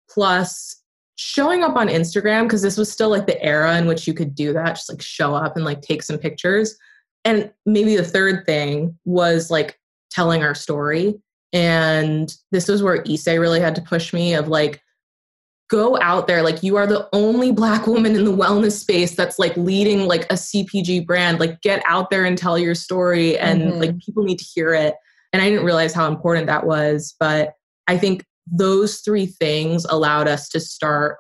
[0.10, 0.82] plus
[1.16, 4.36] showing up on instagram because this was still like the era in which you could
[4.36, 6.76] do that just like show up and like take some pictures.
[7.24, 9.78] And maybe the third thing was like
[10.10, 11.14] telling our story.
[11.54, 14.82] And this was where Issei really had to push me of like
[15.70, 19.38] go out there like you are the only black woman in the wellness space that's
[19.38, 21.40] like leading like a CPG brand.
[21.40, 23.80] Like get out there and tell your story and Mhm.
[23.80, 24.96] like people need to hear it
[25.34, 27.54] and I didn't realize how important that was but
[27.88, 31.18] I think those three things allowed us to start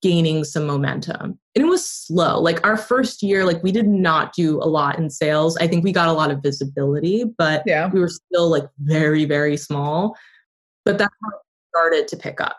[0.00, 1.38] gaining some momentum.
[1.54, 2.40] And it was slow.
[2.40, 5.56] Like our first year, like we did not do a lot in sales.
[5.58, 7.88] I think we got a lot of visibility, but Yeah.
[7.92, 10.16] we were still like very, very small.
[10.84, 12.58] but that's how it started to pick up.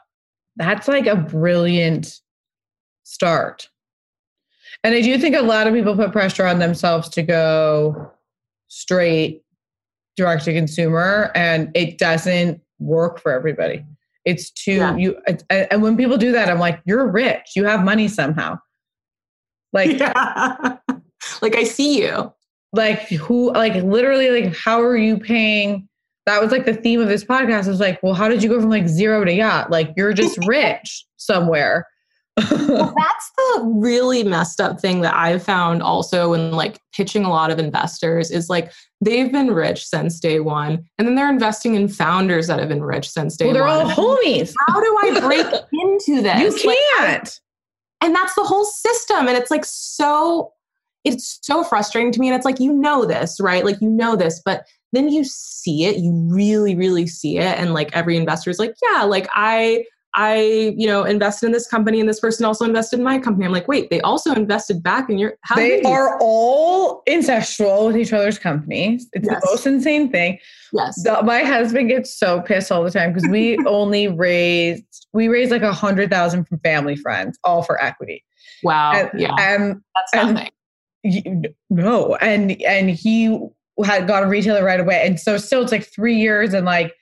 [0.55, 2.19] That's like a brilliant
[3.03, 3.67] start.
[4.83, 8.11] And I do think a lot of people put pressure on themselves to go
[8.69, 9.43] straight
[10.15, 13.83] direct to consumer, and it doesn't work for everybody.
[14.25, 14.95] It's too Yeah.
[14.95, 15.17] you
[15.49, 17.51] and when people do that, I'm like, you're rich.
[17.55, 18.57] You have money somehow.
[19.73, 20.77] Like Yeah.
[21.41, 22.31] like I see you.
[22.73, 25.87] like who like literally like how are you paying
[26.25, 28.59] that was like the theme of this podcast was like well how did you go
[28.59, 31.85] from like zero to yacht like you're just rich somewhere
[32.37, 37.29] Well, that's the really messed up thing that I've found also when like pitching a
[37.29, 41.75] lot of investors is like they've been rich since day one, and then they're investing
[41.75, 43.85] in founders that have been rich since day well they're one.
[43.85, 46.63] all homies How do I break into this?
[46.63, 47.39] you can't
[48.03, 50.51] and that's the whole system and it's like so
[51.03, 54.15] it's so frustrating to me and it's like you know this right like you know
[54.15, 58.49] this but then you see it you really really see it and like every investor
[58.49, 59.83] is like yeah like i
[60.15, 63.45] i you know invested in this company and this person also invested in my company.
[63.45, 67.97] I'm like wait they also invested back in your how they are all incestual with
[67.97, 69.07] each other's companies.
[69.13, 69.41] It's Yes.
[69.41, 70.39] the most insane thing.
[70.71, 71.01] Yes.
[71.03, 75.51] The- my husband gets so pissed all the time because we only raised we raised
[75.51, 78.23] like a hundred thousand from family friends all for equity.
[78.63, 78.91] Wow.
[78.93, 79.35] And, yeah.
[79.39, 80.51] and that's and- nothing.
[81.03, 82.15] you- no.
[82.17, 83.39] And and he
[83.83, 85.01] had got a retailer right away.
[85.05, 86.93] And so still it's like three years and like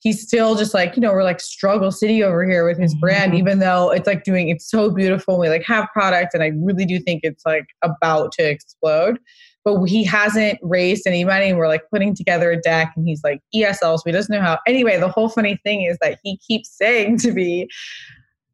[0.00, 3.32] he's still just like you know we're like struggle city over here with his brand
[3.32, 3.38] Mhm.
[3.38, 6.84] even though it's like doing it's so beautiful we like have product and i really
[6.84, 9.18] do think it's like about to explode
[9.64, 13.22] but he hasn't raised any money and we're like putting together a deck and he's
[13.24, 16.36] like esl so he doesn't know how anyway the whole funny thing is that he
[16.38, 17.66] keeps saying to me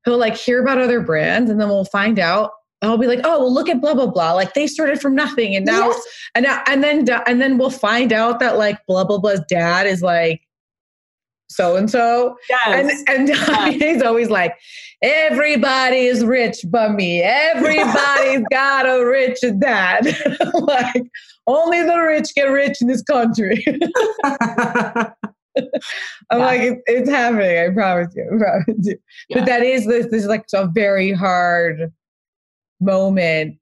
[0.05, 2.53] he'll like hear about other brands and then we'll find out
[2.85, 4.33] I'll be like, oh, well, look at blah blah blah.
[4.33, 6.03] Like they started from nothing, and now Yes.
[6.35, 9.87] and now, and then and then we'll find out that like blah blah blah's dad
[9.87, 10.41] is like
[11.55, 12.37] so and so,
[12.67, 13.03] and yes.
[13.09, 14.57] and he's always like,
[15.03, 17.21] everybody is rich but me.
[17.23, 20.07] Everybody's got a rich dad.
[20.55, 21.03] like
[21.47, 23.62] only the rich get rich in this country.
[24.25, 25.12] I'm
[26.31, 26.31] Yeah.
[26.31, 27.59] like, it's, it's happening.
[27.59, 28.31] I promise you.
[28.35, 28.97] I promise you.
[29.29, 29.38] Yeah.
[29.38, 30.07] But that is this.
[30.07, 31.93] This is like a very hard
[32.81, 33.57] moment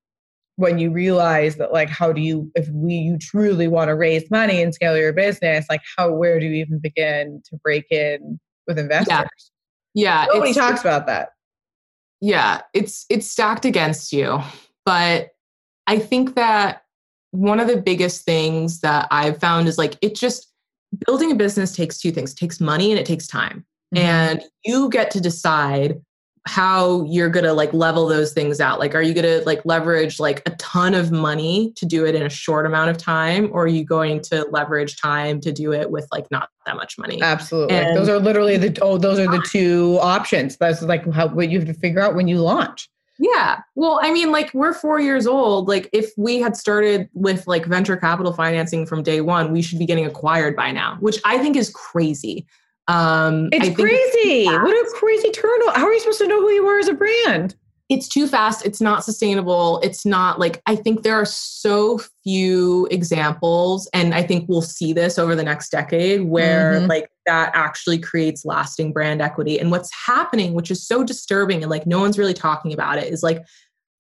[0.61, 4.31] when you realize that like how do you if we you truly want to raise
[4.31, 8.39] money and scale your business like how where do you even begin to break in
[8.67, 9.51] with investors?
[9.95, 11.31] Yeah nobody it's- talks about that.
[12.21, 14.39] Yeah it's it's stacked against you
[14.85, 15.31] but
[15.87, 16.83] i think that
[17.31, 20.53] one of the biggest things that i've found is like it just
[21.07, 23.65] building a business takes two things it takes money and it takes time.
[23.95, 24.05] Mm-hmm.
[24.05, 26.01] and you get to decide
[26.47, 29.61] how you're going to like level those things out like are you going to like
[29.67, 33.51] leverage like a ton of money to do it in a short amount of time
[33.53, 36.97] or are you going to leverage time to do it with like not that much
[36.99, 41.07] money absolutely And- those are literally the oh those are the two options that's like
[41.13, 43.61] how what you have to figure out when you launch Yeah.
[43.75, 45.69] Well, I mean, like we're four years old.
[45.69, 49.79] Like if we had started with like venture capital financing from day one, we should
[49.79, 52.47] be getting acquired by now, which I think is crazy.
[52.91, 56.51] Um, it's think crazy what a crazy turtle how are you supposed to know who
[56.51, 57.55] you are as a brand
[57.89, 58.65] It's too fast.
[58.65, 59.81] It's not sustainable.
[59.83, 64.93] It's not like I think there are so few examples, and I think we'll see
[64.93, 66.89] this over the next decade where Mhm.
[66.89, 69.59] like that actually creates lasting brand equity.
[69.59, 73.13] And what's happening, which is so disturbing, and like no one's really talking about it,
[73.13, 73.43] is like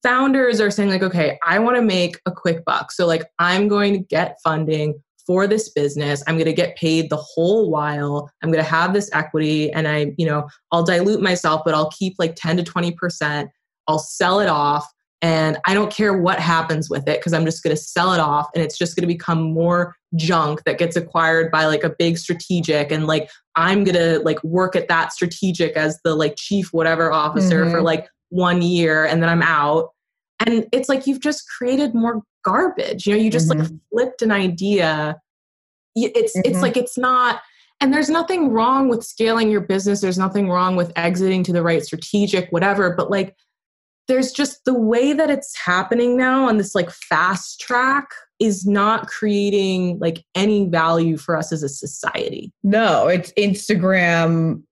[0.04, 3.68] founders are saying like okay i want to make a quick buck so like i'm
[3.68, 4.94] going to get funding
[5.30, 8.92] for this business i'm going to get paid the whole while i'm going to have
[8.92, 12.64] this equity and i you know i'll dilute myself but i'll keep like 10 to
[12.64, 13.48] 20%
[13.86, 14.84] i'll sell it off
[15.22, 18.18] and i don't care what happens with it because i'm just going to sell it
[18.18, 21.94] off and it's just going to become more junk that gets acquired by like a
[21.96, 26.34] big strategic and like i'm going to like work at that strategic as the like
[26.36, 27.84] chief whatever officer for Mhm.
[27.84, 29.90] like one year and then I'm out.
[30.46, 33.06] And it's like you've just created more garbage.
[33.06, 35.20] You know, you just like flipped an idea.
[35.96, 36.62] It's it's Mhm.
[36.62, 37.40] like it's not
[37.82, 40.00] and there's nothing wrong with scaling your business.
[40.02, 43.34] There's nothing wrong with exiting to the right strategic whatever, but like
[44.06, 48.10] there's just the way that it's happening now on this like fast track
[48.40, 52.52] is not creating like any value for us as a society.
[52.62, 54.62] No, it's Instagram.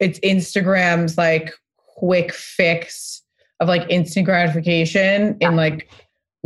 [0.00, 1.52] It's Instagram's like
[1.96, 3.22] quick fix
[3.60, 5.90] of like instant gratification in like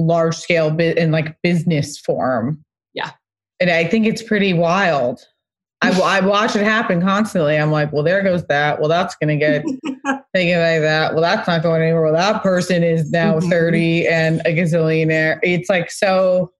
[0.07, 2.63] large scale bit in like business form.
[2.95, 3.11] Yeah.
[3.61, 5.21] And I think it's pretty wild.
[5.83, 7.57] I, I watch it happen constantly.
[7.57, 8.79] I'm like, well, there goes that.
[8.79, 9.65] Well, that's going to get
[10.33, 11.13] thinking like that.
[11.13, 12.03] Well, that's not going anywhere.
[12.03, 13.51] Well, that person is now Mhm.
[13.51, 15.41] 30 and a gazillionaire.
[15.43, 16.53] It's like so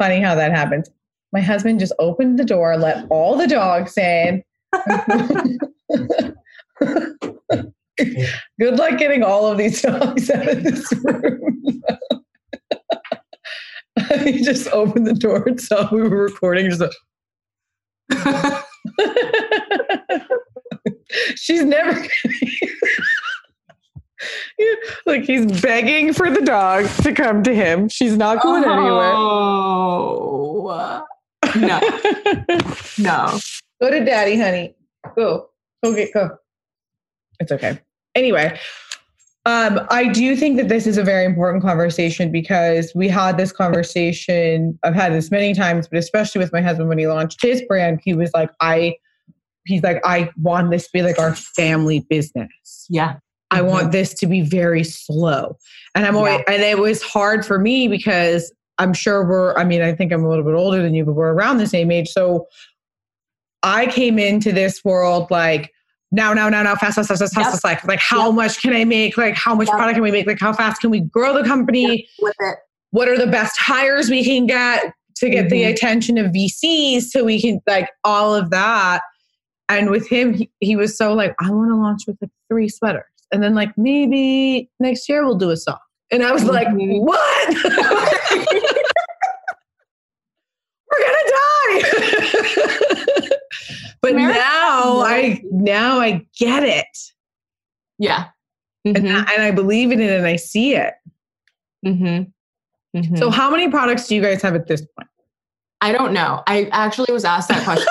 [0.00, 0.90] funny how that happens.
[1.32, 4.42] My husband just opened the door, let all the dogs in.
[7.98, 11.82] Good luck getting all of these dogs out of this room.
[14.24, 16.70] he just opened the door and saw we were recording.
[16.70, 16.92] Just like,
[21.34, 21.92] she's never
[25.06, 27.88] like he's begging for the dog to come to him.
[27.88, 29.12] She's not going oh, anywhere.
[31.56, 31.80] No.
[32.98, 33.38] no.
[33.80, 34.76] Go to daddy, honey.
[35.14, 35.48] Go.
[35.84, 36.36] Okay, go.
[37.40, 37.80] It's okay.
[38.14, 38.58] Anyway,
[39.46, 43.52] um, I do think that this is a very important conversation because we had this
[43.52, 44.76] conversation.
[44.82, 48.00] I've had this many times, but especially with my husband when he launched his brand,
[48.02, 48.96] he was like, I,
[49.64, 52.86] he's like, I want this to be like our family business.
[52.90, 53.18] Yeah.
[53.52, 53.92] I want mm-hmm.
[53.92, 55.56] this to be very slow.
[55.94, 56.54] And I'm always, yeah.
[56.54, 60.24] and it was hard for me because I'm sure we're, I mean, I think I'm
[60.24, 62.08] a little bit older than you, but we're around the same age.
[62.08, 62.48] So
[63.62, 65.70] I came into this world like,
[66.12, 67.46] now, now, now, now, fast, fast, fast, fast, yep.
[67.46, 68.34] fast, like, like how yep.
[68.34, 69.16] much can I make?
[69.16, 69.76] Like, how much yep.
[69.76, 70.26] product can we make?
[70.26, 72.08] Like, how fast can we grow the company?
[72.20, 72.58] With it.
[72.90, 75.48] What are the best hires we can get to get mm-hmm.
[75.48, 79.00] the attention of VCs so we can, like, all of that.
[79.68, 82.68] And with him, he, he was so like, I want to launch with like three
[82.68, 83.02] sweaters.
[83.32, 85.82] And then, like, maybe next year we'll do a sock.
[86.12, 86.50] And I was mm-hmm.
[86.52, 86.68] like,
[87.02, 88.85] what?
[90.90, 93.28] We're to die.
[94.02, 96.86] but now I now I get it.
[97.98, 98.26] Yeah.
[98.86, 98.96] Mm-hmm.
[98.96, 100.94] And, and, I believe in it and I see it.
[101.84, 102.98] Mm-hmm.
[102.98, 103.16] Mm-hmm.
[103.16, 105.08] So how many products do you guys have at this point?
[105.80, 106.42] I don't know.
[106.46, 107.86] I actually was asked that question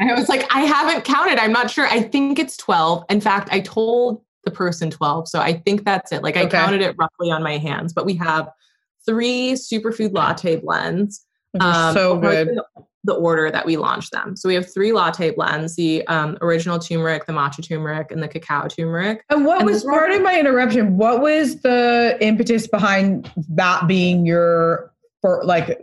[0.00, 1.38] I was like, I haven't counted.
[1.38, 1.86] I'm not sure.
[1.86, 3.04] I think it's 12.
[3.08, 5.28] In fact, I told the person 12.
[5.28, 6.22] So I think that's it.
[6.22, 6.50] Like I okay.
[6.50, 8.48] counted it roughly on my hands, but we have
[9.06, 11.24] three superfood latte blends.
[11.58, 12.58] Um, so good
[13.04, 14.36] the order that we launched them.
[14.36, 18.28] So we have three latte blends: the um, original turmeric, the matcha turmeric, and the
[18.28, 19.24] cacao turmeric.
[19.30, 20.96] And what and was part of my interruption?
[20.96, 24.92] What was the impetus behind that being your
[25.22, 25.80] for like?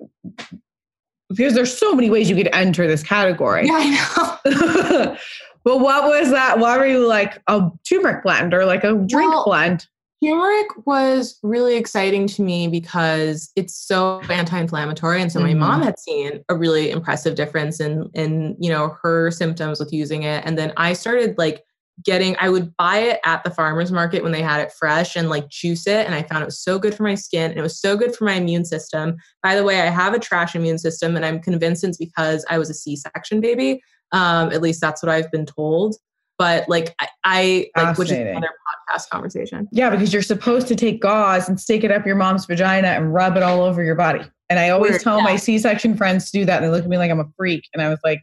[1.29, 3.67] Because there's so many ways you could enter this category.
[3.67, 5.17] Yeah, I know.
[5.65, 6.59] but what was that?
[6.59, 9.87] Why were you like a turmeric blend or like a drink well, blend?
[10.23, 15.59] Turmeric was really exciting to me because it's so anti-inflammatory, and so mm-hmm.
[15.59, 15.83] my mom mm-hmm.
[15.83, 20.43] had seen a really impressive difference in in you know her symptoms with using it,
[20.45, 21.63] and then I started like
[22.03, 25.29] getting I would buy it at the farmers market when they had it fresh and
[25.29, 27.63] like juice it and I found it was so good for my skin and it
[27.63, 29.17] was so good for my immune system.
[29.41, 32.59] By the way, I have a trash immune system and I'm convinced it's because I
[32.59, 33.81] was a C-section baby.
[34.11, 35.95] Um, at least that's what I've been told
[36.37, 38.49] but like I, I like which is another
[38.89, 39.67] podcast conversation.
[39.71, 43.13] Yeah, because you're supposed to take gauze and stick it up your mom's vagina and
[43.13, 44.21] rub it all over your body.
[44.49, 45.23] And I always Weird, tell yeah.
[45.23, 47.65] my C-section friends to do that, and they look at me like I'm a freak.
[47.73, 48.21] And I was like,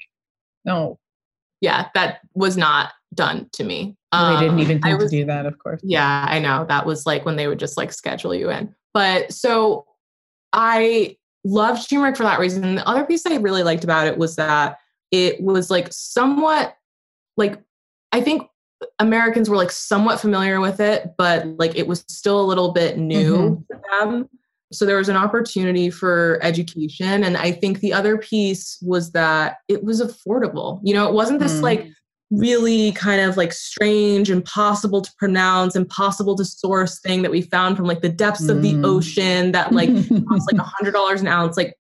[0.65, 0.99] no.
[1.61, 3.97] Yeah, that was not done to me.
[4.13, 5.81] Um, they didn't even think was, to do that, of course.
[5.83, 6.67] Yeah, I know.
[6.69, 8.75] That was like when they would just like schedule you in.
[8.93, 9.87] But so
[10.53, 12.65] I loved turmeric for that reason.
[12.65, 14.79] And the other piece I really liked about it was that
[15.11, 16.77] it was like somewhat
[17.37, 17.63] like
[18.15, 18.49] I think
[19.01, 22.97] Americans were like somewhat familiar with it, but like it was still a little bit
[22.97, 23.75] new mm-hmm.
[23.75, 24.29] to them.
[24.73, 27.25] So there was an opportunity for education.
[27.25, 30.79] And I think the other piece was that it was affordable.
[30.85, 31.63] You know, it wasn't this mm.
[31.63, 31.89] like
[32.31, 37.77] really kind of like strange, impossible to pronounce, impossible to source thing that we found
[37.77, 38.51] from like the depths mm.
[38.51, 38.85] of the mm.
[38.85, 39.91] ocean that like
[40.29, 41.57] costs like a hundred dollars an ounce.
[41.57, 41.75] Like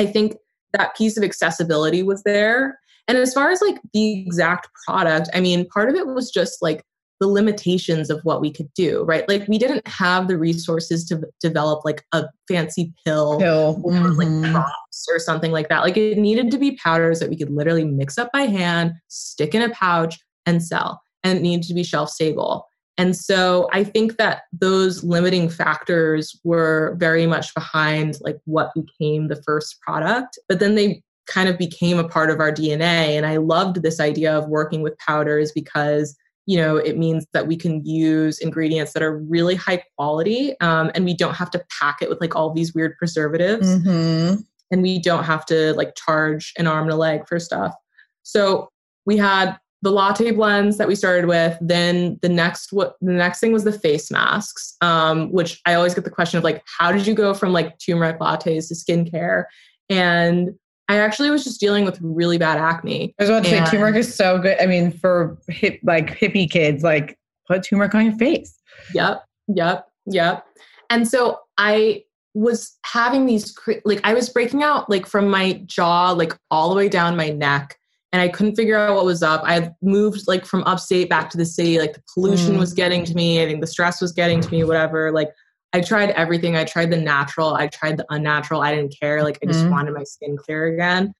[0.00, 0.34] I think
[0.72, 2.80] that piece of accessibility was there.
[3.08, 6.60] And as far as like the exact product, I mean, part of it was just
[6.60, 6.82] like
[7.20, 9.26] the limitations of what we could do, right?
[9.28, 13.80] Like we didn't have the resources to develop like a fancy pill, pill.
[13.84, 14.18] or mm-hmm.
[14.18, 15.82] like drops or something like that.
[15.82, 19.54] Like it needed to be powders that we could literally mix up by hand, stick
[19.54, 21.00] in a pouch, and sell.
[21.24, 22.66] And it needed to be shelf stable.
[22.98, 29.28] And so I think that those limiting factors were very much behind like what became
[29.28, 30.38] the first product.
[30.48, 33.16] But then they kind of became a part of our DNA.
[33.16, 36.16] And I loved this idea of working with powders because
[36.46, 40.90] you know it means that we can use ingredients that are really high quality um,
[40.94, 44.40] and we don't have to pack it with like all these weird preservatives mm-hmm.
[44.70, 47.74] and we don't have to like charge an arm and a leg for stuff
[48.22, 48.70] so
[49.04, 53.40] we had the latte blends that we started with then the next what the next
[53.40, 56.92] thing was the face masks um, which i always get the question of like how
[56.92, 59.44] did you go from like turmeric lattes to skincare
[59.90, 60.50] and
[60.88, 63.14] I actually was just dealing with really bad acne.
[63.18, 64.56] I was about to say turmeric is so good.
[64.60, 67.18] I mean, for hip like hippie kids, like
[67.48, 68.56] put turmeric on your face.
[68.94, 70.46] Yep, yep, yep.
[70.90, 76.10] And so I was having these like I was breaking out like from my jaw
[76.12, 77.76] like all the way down my neck
[78.12, 79.42] and I couldn't figure out what was up.
[79.44, 81.78] I moved like from upstate back to the city.
[81.78, 82.58] Like the pollution Mm.
[82.58, 83.42] was getting to me.
[83.42, 85.10] I think the stress was getting to me, whatever.
[85.12, 85.30] Like
[85.72, 86.56] I tried everything.
[86.56, 88.60] I tried the natural, I tried the unnatural.
[88.62, 89.22] I didn't care.
[89.22, 89.70] Like I just Mhm.
[89.70, 91.12] wanted my skin clear again.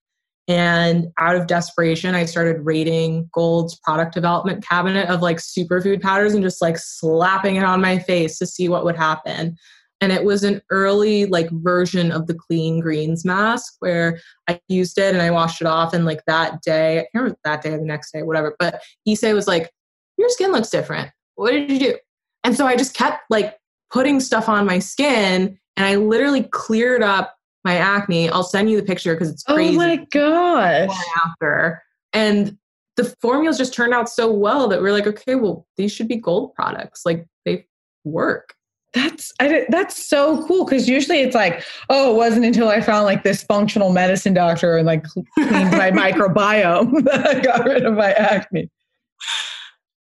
[0.47, 6.33] And out of desperation, I started raiding Golde's product development cabinet of like superfood powders
[6.33, 9.57] and just like slapping it on my face to see what would happen.
[9.99, 14.97] And it was an early like version of the clean greens mask where I used
[14.97, 15.93] it and I washed it off.
[15.93, 18.55] And like that day, I can't remember that day or the next day, whatever.
[18.57, 19.69] But Issei was like,
[20.17, 21.11] Your skin looks different.
[21.35, 21.97] What did you do?
[22.43, 23.57] And so I just kept like
[23.91, 28.29] putting stuff on my skin and I literally cleared up my acne.
[28.29, 30.89] I'll send you the picture because it's crazy Oh my gosh.
[30.89, 30.91] and
[31.25, 31.83] after.
[32.13, 32.57] And
[32.95, 36.15] the formulas just turned out so well that we're like, okay, well, these should be
[36.15, 37.05] Golde products.
[37.05, 37.65] Like they
[38.03, 38.53] work.
[38.93, 43.05] That's I, that's so cool because usually it's like, oh, it wasn't until I found
[43.05, 47.93] like this functional medicine doctor and like cleaned my microbiome that I got rid of
[47.93, 48.69] my acne.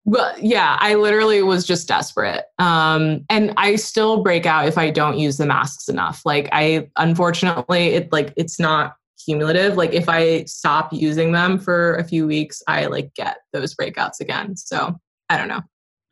[0.05, 2.43] But yeah, I literally was just desperate.
[2.59, 6.21] Um, and I still break out if I don't use the masks enough.
[6.25, 9.77] Like I unfortunately it like it's not cumulative.
[9.77, 14.19] Like if I stop using them for a few weeks, I like get those breakouts
[14.19, 14.57] again.
[14.57, 14.99] So
[15.29, 15.61] I don't know.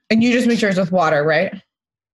[0.10, 1.62] And you just make sure it's with water, right?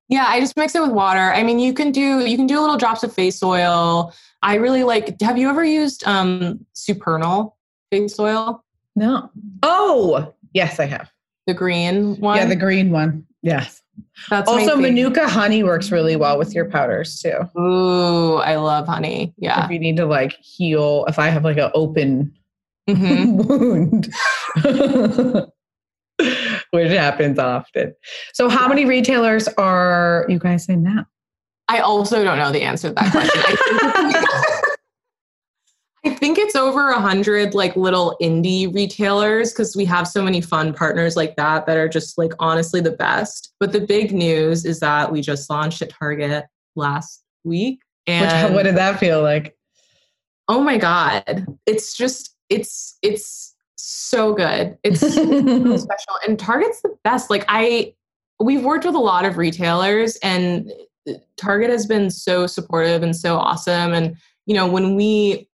[0.09, 1.19] Yeah, I just mix it with water.
[1.19, 4.13] I mean, you can do you can do little drops of face oil.
[4.41, 5.19] I really like.
[5.21, 7.55] Have you ever used um Supernal
[7.91, 8.63] face oil,
[8.95, 9.29] No.
[9.63, 11.11] Oh, yes, I have.
[11.47, 12.37] The green one?
[12.37, 13.25] Yeah, the green one.
[13.41, 13.81] Yes.
[14.29, 14.75] That's also.
[14.75, 17.39] Manuka honey works really well with your powders too.
[17.59, 19.33] Ooh, I love honey.
[19.37, 19.65] Yeah.
[19.65, 22.33] If you need to like heal, if I have like an open
[22.87, 23.35] Mhm.
[23.47, 24.13] wound,
[26.71, 27.93] which happens often.
[28.33, 31.05] So, how many retailers are you guys in now?
[31.69, 34.53] I also don't know the answer to that question.
[36.11, 40.41] I think, it's over a hundred like little indie retailers because we have so many
[40.41, 43.53] fun partners like that that are just like honestly the best.
[43.59, 46.45] But the big news is that we just launched at Target
[46.75, 47.81] last week.
[48.09, 49.57] And what did that feel like?
[50.47, 51.45] oh my God.
[51.65, 54.77] It's just it's it's so good.
[54.83, 55.07] It's so
[55.77, 56.15] special.
[56.27, 57.29] And Target's the best.
[57.29, 57.93] Like I
[58.39, 60.71] we've worked with a lot of retailers and
[61.09, 63.93] uh, Target has been so supportive and so awesome.
[63.93, 65.46] And you know, when we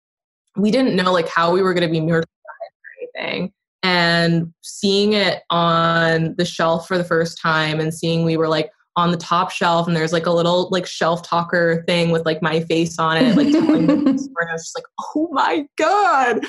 [0.57, 3.53] we didn't know like how we were going to be merchandised or anything.
[3.83, 8.71] And seeing it on the shelf for the first time and seeing we were like
[8.95, 12.43] on the top shelf and there's like a little like shelf talker thing with like
[12.43, 14.47] my face on it, like telling the story.
[14.49, 14.85] I was just like,
[15.15, 16.41] oh my God.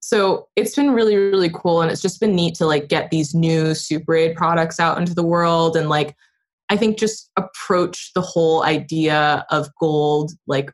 [0.00, 1.82] So it's been really, really cool.
[1.82, 5.14] And it's just been neat to like get these new Super Aid products out into
[5.14, 6.16] the world and like
[6.68, 10.72] I think just approach the whole idea of Golde like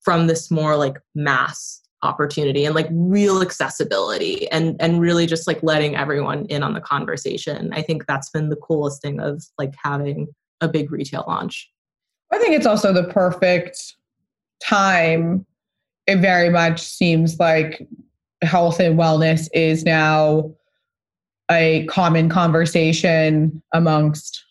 [0.00, 5.62] from this more like mass opportunity and like real accessibility and and really just like
[5.62, 7.72] letting everyone in on the conversation.
[7.72, 10.28] I think that's been the coolest thing of like having
[10.60, 11.70] a big retail launch.
[12.32, 13.96] I think it's also the perfect
[14.62, 15.46] time.
[16.06, 17.86] It very much seems like
[18.42, 20.54] health and wellness is now
[21.50, 24.45] a common conversation amongst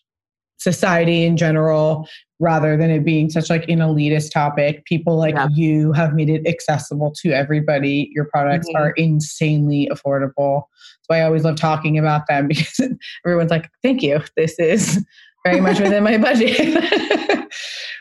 [0.70, 2.08] society in general
[2.40, 4.84] rather than it being such like an elitist topic.
[4.84, 5.48] People like Yeah.
[5.54, 8.10] you have made it accessible to everybody.
[8.16, 8.78] Your products Mhm.
[8.80, 10.54] are insanely affordable.
[11.04, 12.80] So i always love talking about them because
[13.24, 14.20] everyone's like thank you.
[14.36, 14.82] This is
[15.46, 16.58] very much within my budget.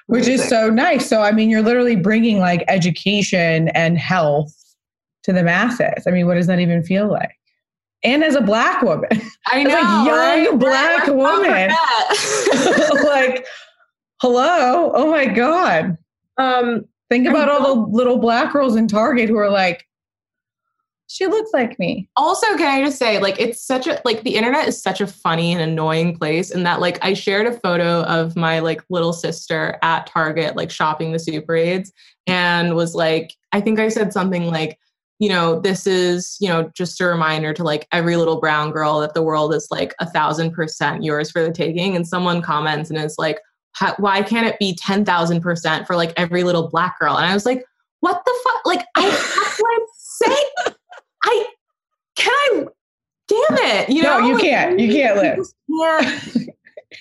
[0.07, 1.07] Which is so nice.
[1.07, 4.51] So i mean you're literally bringing like education and health
[5.23, 6.03] to the masses.
[6.07, 7.35] I mean what does that even feel like
[8.05, 9.09] and as a black woman.
[9.51, 10.59] I As a young right?
[10.59, 13.03] black Let's woman.
[13.05, 13.45] like
[14.21, 14.91] hello?
[14.93, 15.97] Oh my god.
[16.37, 19.85] Um, think about all the little black girls in target who are like
[21.07, 22.09] she looks like me.
[22.17, 25.07] Also can i just say like it's such a like the internet is such a
[25.07, 29.13] funny and annoying place and that like i shared a photo of my like little
[29.13, 31.93] sister at target like shopping the super aids
[32.25, 34.79] and was like i think i said something like
[35.19, 38.99] you know this is you know just a reminder to like every little brown girl
[38.99, 42.89] that the world is like a thousand percent yours for the taking and someone comments
[42.89, 43.39] and is like
[43.97, 47.63] why can't it be 10,000% for like every little black girl and i was like
[48.01, 50.75] what the fuck like i that's what i'm saying
[51.23, 51.45] I
[52.15, 52.67] can I
[53.27, 53.89] damn it.
[53.89, 54.79] You No, know, you Like, can't.
[54.79, 56.03] You can't live.
[56.03, 56.49] can't-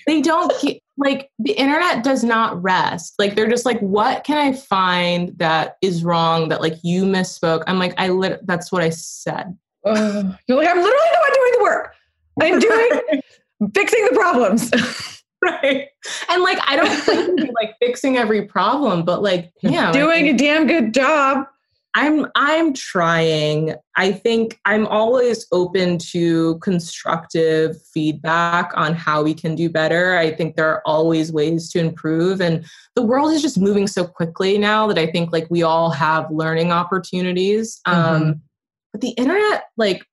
[0.07, 0.51] they don't
[0.97, 3.15] like the internet does not rest.
[3.19, 7.63] Like they're just like, what can I find that is wrong that like you misspoke?
[7.67, 9.57] I'm like, I lit that's what I said.
[9.85, 10.35] Ugh.
[10.47, 11.93] you're like i'm literally one doing the work
[12.41, 13.21] i'm doing
[13.75, 14.71] fixing the problems
[15.45, 15.89] Right.
[16.29, 19.51] And like I don't think like fixing every problem, but like.
[19.63, 21.45] I doing a damn good job
[21.95, 23.73] I'm I'm trying.
[23.95, 30.17] I think I'm always open to constructive feedback on how we can do better.
[30.17, 32.65] I think there are always ways to improve and
[32.95, 36.29] the world is just moving so quickly now that I think like we all have
[36.29, 37.79] learning opportunities.
[37.85, 38.23] Um, mm-hmm.
[38.23, 38.41] Um
[38.91, 40.05] but the internet like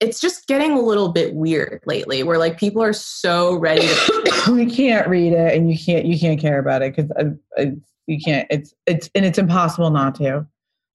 [0.00, 4.32] it's just getting a little bit weird lately where like people are so ready to
[4.56, 7.10] you can't read it and you can't you can't care about it because
[7.58, 7.64] uh,
[8.06, 10.46] you can't it's it's and it's impossible not to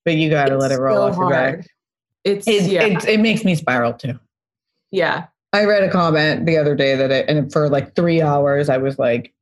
[0.07, 1.67] but you got to let it roll so off your back
[2.23, 2.83] it's it, yeah.
[2.83, 4.17] it, it makes me spiral too
[4.89, 8.69] yeah i read a comment the other day that it, and for like three hours
[8.69, 9.33] i was like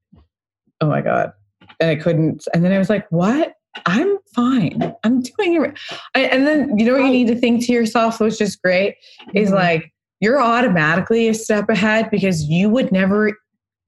[0.82, 1.32] oh my god
[1.80, 3.54] and i couldn't and then i was like what
[3.86, 4.96] I'm fine.
[5.04, 5.78] I'm doing it.
[6.16, 8.96] And then, you know what you need to think to yourself, which is great,
[9.34, 9.58] is mm-hmm.
[9.58, 13.34] like, you're automatically a step ahead because you would never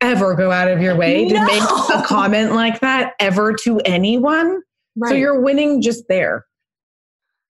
[0.01, 1.35] ever go out of your way no.
[1.35, 4.61] to make a comment like that ever to anyone.
[4.95, 5.11] Right.
[5.11, 6.45] So you're winning just there.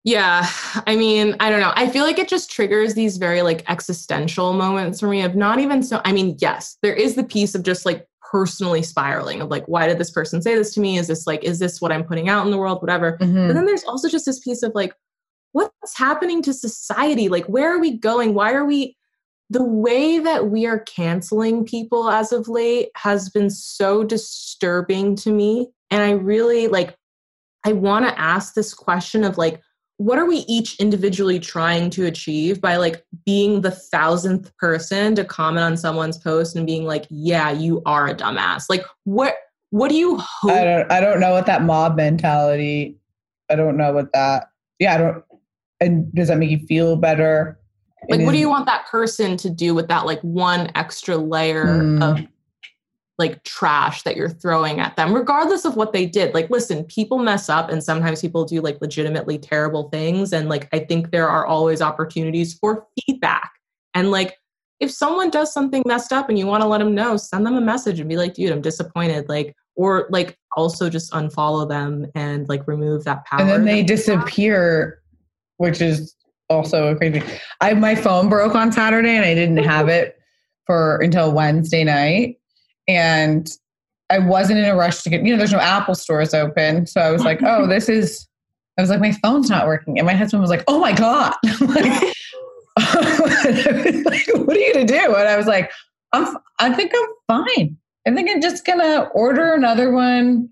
[0.03, 0.47] Yeah.
[0.87, 1.73] I mean, I don't know.
[1.75, 5.59] I feel like it just triggers these very like existential moments for me of not
[5.59, 6.01] even so.
[6.05, 9.87] I mean, yes, there is the piece of just like personally spiraling of like, why
[9.87, 10.97] did this person say this to me?
[10.97, 12.81] Is this like, is this what I'm putting out in the world?
[12.81, 13.19] Whatever.
[13.19, 13.49] Mm-hmm.
[13.49, 14.95] But then there's also just this piece of like,
[15.53, 17.29] what's happening to society?
[17.29, 18.35] Like, where are we going?
[18.35, 18.97] Why are we?
[19.53, 25.33] The way that we are canceling people as of late has been so disturbing to
[25.33, 25.67] me.
[25.91, 26.95] And I really like,
[27.67, 29.61] I want to ask this question of like,
[30.01, 35.23] what are we each individually trying to achieve by like being the thousandth person to
[35.23, 39.35] comment on someone's post and being like yeah you are a dumbass like what
[39.69, 42.97] what do you hope i don't i don't know what that mob mentality
[43.51, 44.49] i don't know what that
[44.79, 45.23] yeah i don't
[45.81, 47.61] and does that make you feel better
[48.09, 51.67] like what do you want that person to do with that like one extra layer
[51.67, 52.03] mm.
[52.03, 52.27] of
[53.21, 56.35] like trash that you're throwing at them, regardless of what they did.
[56.35, 60.33] Like, listen, people mess up and sometimes people do like legitimately terrible things.
[60.33, 63.53] And like, I think there are always opportunities for feedback.
[63.95, 64.39] And like,
[64.81, 67.57] if someone does something messed up and you want to let them know, send them
[67.57, 69.29] a message and be like, dude, I'm disappointed.
[69.29, 73.43] Like, or like also just unfollow them and like remove that power.
[73.43, 75.03] And then they disappear,
[75.59, 76.17] which is
[76.49, 77.23] also crazy.
[77.61, 80.19] I my phone broke on Saturday and I didn't have it
[80.65, 82.40] for until Wednesday night
[82.89, 83.51] and
[84.11, 86.87] I wasn't in a rush to get, you know, there's no Apple stores open.
[86.87, 88.27] So I was like, oh, this is,
[88.77, 89.99] I was like, my phone's not working.
[89.99, 91.35] And my husband was like, oh my God.
[91.45, 91.55] like,
[94.35, 95.15] what are you going to do?
[95.15, 95.71] And I was like,
[96.13, 97.09] I'm, I think I'm
[97.47, 97.77] fine.
[98.07, 100.49] I think I'm just going to order another one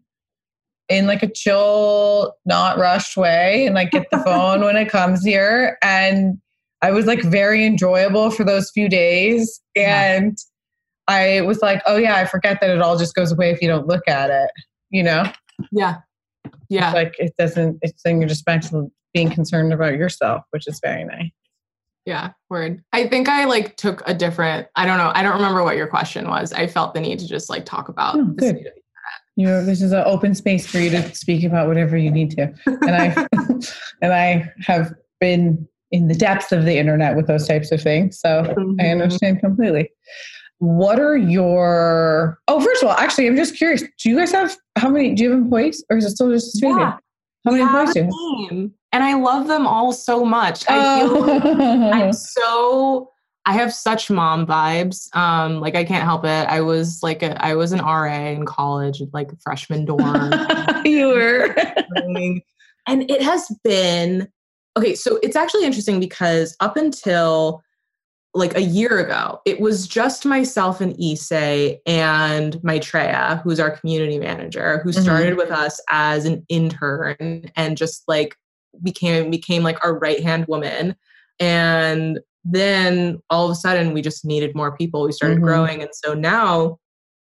[0.88, 5.24] in like a chill, not rushed way and like get the phone when it comes
[5.24, 5.78] here.
[5.82, 6.38] And
[6.80, 9.60] I was like very enjoyable for those few days.
[9.74, 10.44] And, yeah
[11.09, 13.68] I was like, oh yeah, I forget that it all just goes away if you
[13.68, 14.50] don't look at it,
[14.90, 15.24] you know?
[15.72, 15.96] Yeah.
[16.68, 16.88] Yeah.
[16.88, 20.68] It's like it doesn't, it's then you're just back to being concerned about yourself, which
[20.68, 21.30] is very nice.
[22.04, 22.82] Yeah, word.
[22.92, 25.86] I think I like took a different, I don't know, I don't remember what your
[25.86, 26.52] question was.
[26.52, 28.34] I felt the need to just like talk about oh.
[29.36, 32.32] You know, this is an open space for you to speak about whatever you need
[32.32, 32.52] to.
[32.66, 33.26] And I
[34.02, 38.18] and I have been in the depths of the internet with those types of things.
[38.18, 38.80] So mm-hmm.
[38.80, 39.90] I understand completely
[40.59, 44.56] what are your oh first of all actually i'm just curious do you guys have
[44.76, 46.78] how many do you have employees or is it still just Australia?
[46.78, 46.96] Yeah.
[47.44, 48.00] how many employees do
[48.50, 50.64] you and i love them all so much.
[50.68, 51.44] I feel like
[51.94, 53.11] i'm so
[53.46, 55.14] i have such mom vibes.
[55.14, 56.48] Um like i can't help it.
[56.48, 60.32] I was like a, I was an ra in college like a freshman dorm.
[60.84, 61.54] You were.
[62.86, 64.28] And it has been
[64.76, 67.62] okay so it's actually interesting because up until
[68.34, 74.18] like a year ago, it was just myself and Issei and Maitreya, who's our community
[74.18, 75.02] manager, who mm-hmm.
[75.02, 78.36] started with us as an intern and just like
[78.82, 80.94] became became like our right hand woman.
[81.40, 85.02] And then all of a sudden we just needed more people.
[85.04, 85.44] We started mm-hmm.
[85.44, 85.82] growing.
[85.82, 86.78] And so now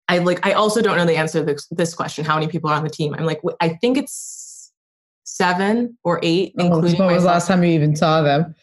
[0.09, 2.25] I like I also don't know the answer to this, this, question.
[2.25, 3.15] How many people are on the team?
[3.15, 4.73] I'm like, I think it's
[5.25, 8.55] seven or eight, oh, including when was the last time you even saw them?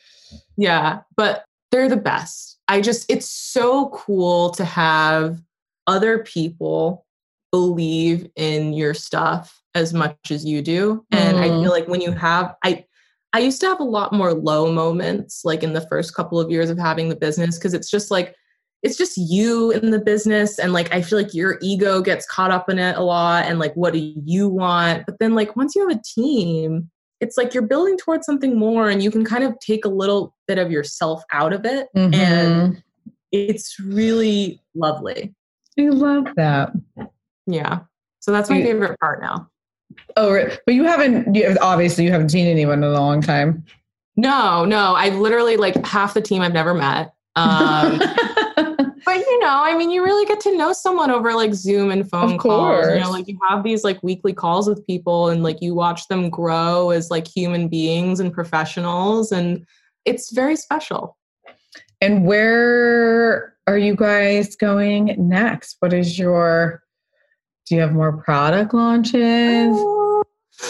[0.57, 0.99] Yeah.
[1.15, 2.59] But they're the best.
[2.67, 5.41] I just, it's so cool to have
[5.85, 7.05] other people
[7.51, 11.05] believe in your stuff as much as you do.
[11.11, 11.41] And mm.
[11.41, 12.85] I feel like when you have, I,
[13.33, 16.49] I used to have a lot more low moments like in the first couple of
[16.49, 18.35] years of having the business because it's just like,
[18.83, 22.51] it's just you in the business and like i feel like your ego gets caught
[22.51, 25.75] up in it a lot and like what do you want but then like once
[25.75, 26.89] you have a team
[27.19, 30.35] it's like you're building towards something more and you can kind of take a little
[30.47, 32.13] bit of yourself out of it mm-hmm.
[32.13, 32.83] and
[33.31, 35.33] it's really lovely
[35.79, 36.71] i love that
[37.45, 37.79] yeah
[38.19, 39.49] so that's my favorite part now
[40.15, 41.35] Oh, but you haven't.
[41.35, 43.65] You, obviously, you haven't seen anyone in a long time.
[44.15, 44.95] No, no.
[44.95, 47.13] I literally like half the team I've never met.
[47.35, 48.01] Um,
[49.07, 52.07] but you know, I mean, you really get to know someone over like Zoom and
[52.09, 52.87] phone Of calls.
[52.87, 56.09] You know, like you have these like weekly calls with people, and like you watch
[56.09, 59.65] them grow as like human beings and professionals, and
[60.03, 61.17] it's very special.
[62.01, 65.77] and where are you guys going next?
[65.79, 66.83] What is your?
[67.65, 69.73] Do you have more product launches?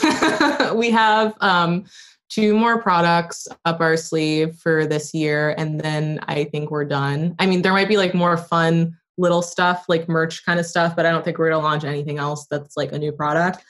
[0.75, 1.85] we have um,
[2.29, 7.35] two more products up our sleeve for this year, and then I think we're done.
[7.39, 10.95] I mean, there might be like more fun little stuff, like merch kind of stuff,
[10.95, 13.63] but I don't think we're gonna launch anything else that's like a new product.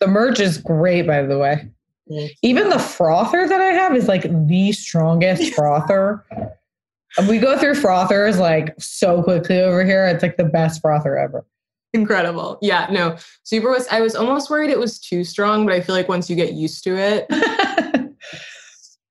[0.00, 1.70] The merch is great, by the way.
[2.42, 6.24] Even the frother that I have is like the strongest frother.
[7.28, 10.06] We go through frothers like so quickly over here.
[10.06, 11.44] It's like the best frother ever.
[11.92, 12.58] Incredible.
[12.62, 13.88] Yeah, no, super was.
[13.88, 16.52] I was almost worried it was too strong, but I feel like once you get
[16.52, 17.26] used to it,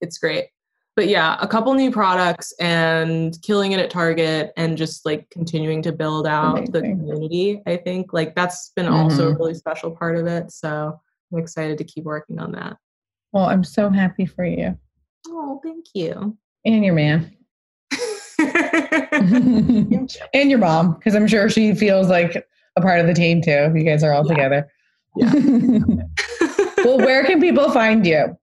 [0.01, 0.47] it's great.
[0.95, 5.81] But yeah, a couple new products and killing it at Target and just like continuing
[5.83, 7.61] to build out the community.
[7.65, 9.35] I think like that's been also mm-hmm.
[9.35, 10.51] a really special part of it.
[10.51, 10.99] So
[11.31, 12.75] I'm excited to keep working on that.
[13.31, 14.77] well, I'm so happy for you
[15.27, 16.37] Oh, thank you.
[16.65, 17.31] and your man
[20.33, 22.45] and your mom, because I'm sure she feels like
[22.75, 23.71] a part of the team too.
[23.75, 24.33] You guys are all Yeah.
[24.33, 24.71] together.
[25.15, 25.33] Yeah.
[26.83, 28.37] well, where can people find you?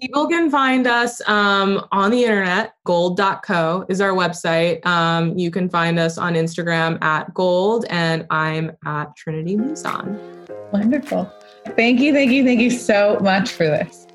[0.00, 2.74] People can find us um, on the internet.
[2.84, 4.84] Golde.co is our website.
[4.84, 10.18] Um, you can find us on Instagram at Golde, and I'm at Trinity Mouzon.
[10.72, 11.32] Wonderful.
[11.76, 14.08] Thank you, thank you, thank you so much for this.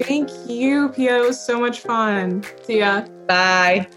[0.00, 1.22] Thank you, Pia.
[1.22, 2.44] It was so much fun.
[2.64, 3.02] See ya.
[3.28, 3.88] Bye.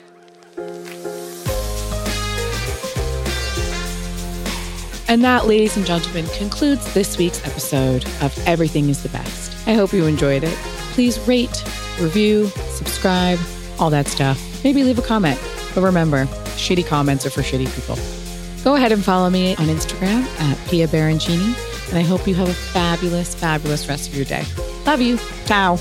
[5.08, 9.68] And that, ladies and gentlemen, concludes this week's episode of Everything is the Best.
[9.68, 10.83] I hope you enjoyed it.
[10.94, 11.64] Please rate,
[12.00, 13.40] review, subscribe,
[13.80, 14.40] all that stuff.
[14.64, 15.40] Maybe leave a comment.
[15.74, 16.26] But remember,
[16.56, 17.98] shitty comments are for shitty people.
[18.64, 21.54] Go ahead and follow me on Instagram at Pia Baroncini.
[21.90, 24.46] And I hope you have a fabulous, fabulous rest of your day.
[24.86, 25.18] Love you.
[25.46, 25.78] Ciao.